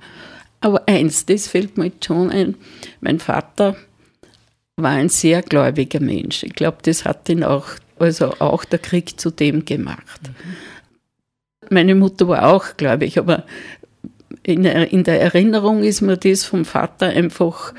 Aber 0.60 0.88
eins, 0.88 1.26
das 1.26 1.48
fällt 1.48 1.78
mir 1.78 1.86
jetzt 1.86 2.06
schon 2.06 2.30
ein. 2.30 2.56
Mein 3.02 3.20
Vater 3.20 3.76
war 4.76 4.92
ein 4.92 5.10
sehr 5.10 5.42
gläubiger 5.42 6.00
Mensch. 6.00 6.44
Ich 6.44 6.54
glaube, 6.54 6.78
das 6.84 7.04
hat 7.04 7.28
ihn 7.30 7.44
auch, 7.44 7.68
also 7.98 8.36
auch 8.40 8.64
der 8.64 8.80
Krieg 8.80 9.20
zu 9.20 9.32
dem 9.32 9.66
gemacht. 9.66 10.22
Mhm. 10.24 10.56
Meine 11.72 11.96
Mutter 11.96 12.28
war 12.28 12.54
auch, 12.54 12.78
glaube 12.78 13.06
ich, 13.06 13.18
aber 13.18 13.46
in, 14.44 14.66
in 14.66 15.04
der 15.04 15.22
Erinnerung 15.22 15.84
ist 15.84 16.02
mir 16.02 16.18
das 16.18 16.44
vom 16.44 16.66
Vater 16.66 17.08
einfach 17.08 17.74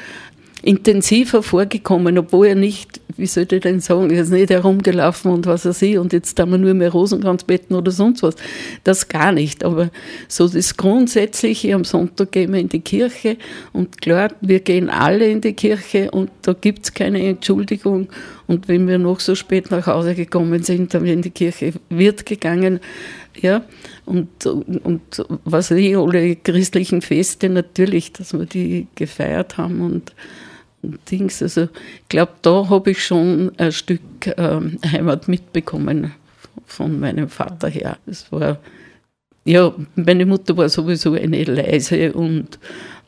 intensiver 0.63 1.43
vorgekommen, 1.43 2.17
obwohl 2.19 2.47
er 2.47 2.55
nicht, 2.55 3.01
wie 3.17 3.27
soll 3.27 3.47
ich 3.51 3.61
denn 3.61 3.81
sagen, 3.81 4.11
er 4.11 4.23
ist 4.23 4.31
nicht 4.31 4.51
herumgelaufen 4.51 5.31
und 5.33 5.47
was 5.47 5.65
er 5.65 5.73
sieht 5.73 5.99
und 5.99 6.13
jetzt 6.13 6.39
da 6.39 6.47
wir 6.47 6.57
nur 6.57 6.75
mehr 6.75 6.91
Rosenkranzbetten 6.91 7.77
oder 7.77 7.91
sonst 7.91 8.23
was. 8.23 8.37
Das 8.85 9.09
gar 9.09 9.33
nicht. 9.33 9.65
Aber 9.65 9.91
so 10.29 10.49
das 10.49 10.77
Grundsätzliche, 10.77 11.75
am 11.75 11.85
Sonntag 11.85 12.33
gehen 12.33 12.53
wir 12.53 12.61
in 12.61 12.69
die 12.69 12.81
Kirche 12.81 13.37
und 13.73 14.01
klar, 14.01 14.31
wir 14.41 14.61
gehen 14.61 14.89
alle 14.89 15.29
in 15.29 15.41
die 15.41 15.53
Kirche 15.53 16.11
und 16.11 16.31
da 16.43 16.53
gibt 16.53 16.85
es 16.85 16.95
keine 16.95 17.23
Entschuldigung. 17.23 18.09
Und 18.47 18.69
wenn 18.69 18.87
wir 18.87 18.99
noch 18.99 19.21
so 19.21 19.35
spät 19.35 19.71
nach 19.71 19.87
Hause 19.87 20.15
gekommen 20.15 20.63
sind, 20.63 20.95
dann 20.95 21.07
in 21.07 21.23
die 21.23 21.31
Kirche 21.31 21.73
wird 21.89 22.27
gegangen. 22.27 22.81
Ja, 23.41 23.65
und, 24.05 24.45
und 24.45 25.01
was 25.45 25.71
ich, 25.71 25.97
alle 25.97 26.37
christlichen 26.37 27.01
Feste 27.01 27.49
natürlich, 27.49 28.13
dass 28.13 28.35
wir 28.35 28.45
die 28.45 28.89
gefeiert 28.95 29.57
haben 29.57 29.81
und, 29.81 29.93
und 29.93 30.13
Dings. 30.83 31.43
Also 31.43 31.63
ich 31.63 32.09
glaube, 32.09 32.33
da 32.43 32.69
habe 32.69 32.91
ich 32.91 33.05
schon 33.05 33.53
ein 33.57 33.73
Stück 33.73 34.01
ähm, 34.37 34.79
Heimat 34.85 35.29
mitbekommen 35.29 36.13
von 36.67 36.99
meinem 36.99 37.29
Vater 37.29 37.69
her. 37.69 37.99
Es 38.07 38.31
war, 38.33 38.59
ja, 39.45 39.75
meine 39.95 40.27
Mutter 40.27 40.57
war 40.57 40.69
sowieso 40.69 41.15
eine 41.15 41.45
leise 41.45 42.13
und 42.13 42.59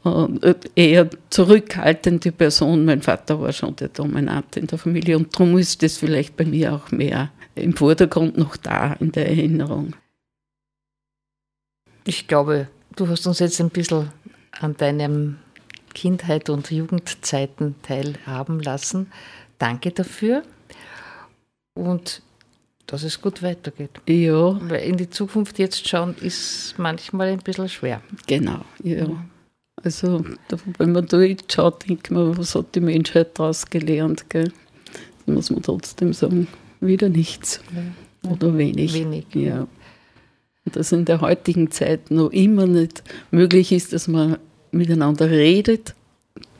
äh, 0.04 0.54
eher 0.74 1.08
zurückhaltende 1.30 2.30
Person. 2.32 2.84
Mein 2.84 3.02
Vater 3.02 3.40
war 3.40 3.52
schon 3.52 3.74
der 3.76 3.88
Dominant 3.88 4.56
in 4.56 4.66
der 4.66 4.78
Familie 4.78 5.16
und 5.16 5.34
darum 5.34 5.56
ist 5.58 5.82
das 5.82 5.96
vielleicht 5.96 6.36
bei 6.36 6.44
mir 6.44 6.74
auch 6.74 6.90
mehr 6.90 7.30
im 7.54 7.74
Vordergrund 7.74 8.36
noch 8.36 8.56
da 8.56 8.94
in 8.94 9.12
der 9.12 9.28
Erinnerung. 9.28 9.94
Ich 12.06 12.26
glaube, 12.26 12.68
du 12.96 13.08
hast 13.08 13.26
uns 13.26 13.38
jetzt 13.38 13.60
ein 13.60 13.70
bisschen 13.70 14.10
an 14.60 14.76
deinem 14.76 15.38
Kindheit 15.94 16.50
und 16.50 16.70
Jugendzeiten 16.70 17.74
teilhaben 17.82 18.60
lassen. 18.60 19.10
Danke 19.58 19.90
dafür 19.92 20.42
und 21.74 22.22
dass 22.86 23.02
es 23.02 23.20
gut 23.20 23.42
weitergeht. 23.42 23.90
Ja. 24.06 24.58
Weil 24.68 24.82
in 24.82 24.96
die 24.96 25.08
Zukunft 25.08 25.58
jetzt 25.58 25.88
schauen 25.88 26.14
ist 26.20 26.74
manchmal 26.76 27.28
ein 27.28 27.38
bisschen 27.38 27.68
schwer. 27.68 28.02
Genau, 28.26 28.60
ja. 28.82 29.06
Also, 29.82 30.24
wenn 30.78 30.92
man 30.92 31.06
da 31.06 31.20
jetzt 31.20 31.52
schaut, 31.52 31.88
denkt 31.88 32.10
man, 32.10 32.38
was 32.38 32.54
hat 32.54 32.74
die 32.74 32.80
Menschheit 32.80 33.38
daraus 33.38 33.66
gelernt? 33.66 34.30
Gell? 34.30 34.52
Da 35.26 35.32
muss 35.32 35.50
man 35.50 35.62
trotzdem 35.62 36.12
sagen, 36.12 36.46
wieder 36.80 37.08
nichts. 37.08 37.60
Ja. 37.74 38.30
Oder 38.30 38.56
wenig. 38.56 38.94
Wenig. 38.94 39.26
Ja. 39.34 39.66
Und 40.64 40.76
dass 40.76 40.92
in 40.92 41.04
der 41.04 41.20
heutigen 41.20 41.70
Zeit 41.70 42.10
noch 42.10 42.30
immer 42.30 42.66
nicht 42.66 43.02
möglich 43.30 43.72
ist, 43.72 43.92
dass 43.92 44.08
man 44.08 44.38
miteinander 44.74 45.30
redet, 45.30 45.94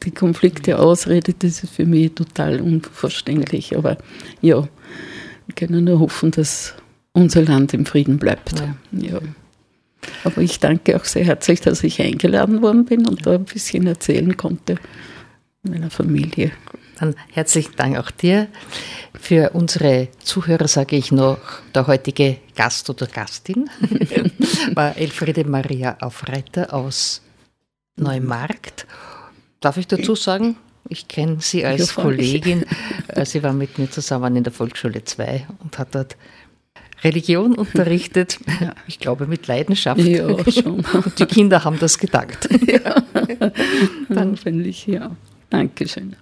die 0.05 0.11
Konflikte 0.11 0.79
ausredet, 0.79 1.37
das 1.43 1.65
ist 1.65 1.75
für 1.75 1.87
mich 1.87 2.13
total 2.15 2.61
unverständlich. 2.61 3.77
Aber 3.77 3.97
ja, 4.41 4.69
wir 5.47 5.55
können 5.55 5.85
nur 5.85 6.01
hoffen, 6.01 6.31
dass 6.31 6.75
unser 7.13 7.43
Land 7.43 7.75
im 7.75 7.87
Frieden 7.87 8.19
bleibt. 8.19 8.53
Ja. 8.59 8.77
ja. 8.93 9.21
Aber 10.25 10.43
ich 10.43 10.61
danke 10.61 10.97
auch 10.97 11.05
sehr 11.05 11.25
herzlich, 11.25 11.61
dass 11.61 11.83
ich 11.83 12.01
eingeladen 12.03 12.61
worden 12.63 12.85
bin 12.85 13.07
und 13.07 13.27
da 13.27 13.35
ein 13.35 13.45
bisschen 13.45 13.87
erzählen 13.87 14.37
konnte 14.37 14.77
meiner 15.63 15.91
Familie. 15.91 16.53
Dann 17.01 17.15
herzlichen 17.33 17.75
Dank 17.77 17.97
auch 17.99 18.11
dir. 18.11 18.49
Für 19.19 19.51
unsere 19.55 20.09
Zuhörer 20.23 20.69
sage 20.69 20.97
ich 20.97 21.11
noch, 21.11 21.39
der 21.75 21.87
heutige 21.87 22.37
Gast 22.55 22.91
oder 22.91 23.07
Gastin 23.07 23.71
war 24.75 24.97
Elfriede 24.97 25.45
Maria 25.45 25.97
Aufreiter 26.01 26.73
aus 26.75 27.24
Neumarkt. 27.97 28.87
Darf 29.61 29.77
ich 29.77 29.87
dazu 29.87 30.15
sagen, 30.15 30.57
ich 30.89 31.09
kenne 31.09 31.39
sie 31.41 31.65
als 31.65 31.95
Kollegin. 31.95 32.65
Äh, 33.09 33.25
sie 33.25 33.43
war 33.43 33.53
mit 33.53 33.79
mir 33.79 33.91
zusammen 33.91 34.37
in 34.37 34.45
der 34.45 34.53
Volksschule 34.53 35.05
2 35.05 35.47
und 35.63 35.79
hat 35.79 35.95
dort 35.95 36.17
Religion 37.03 37.55
unterrichtet. 37.57 38.39
Ich 38.87 38.99
glaube 38.99 39.27
mit 39.27 39.47
Leidenschaft. 39.47 40.01
Ja, 40.01 40.29
schon. 40.51 40.85
Und 40.93 41.19
die 41.19 41.27
Kinder 41.27 41.65
haben 41.65 41.79
das 41.79 41.99
gedankt. 41.99 42.49
Ja. 42.67 43.03
Dann 44.09 44.37
finde 44.37 44.69
ich, 44.69 44.87
ja. 44.87 45.11
Dankeschön. 45.51 46.17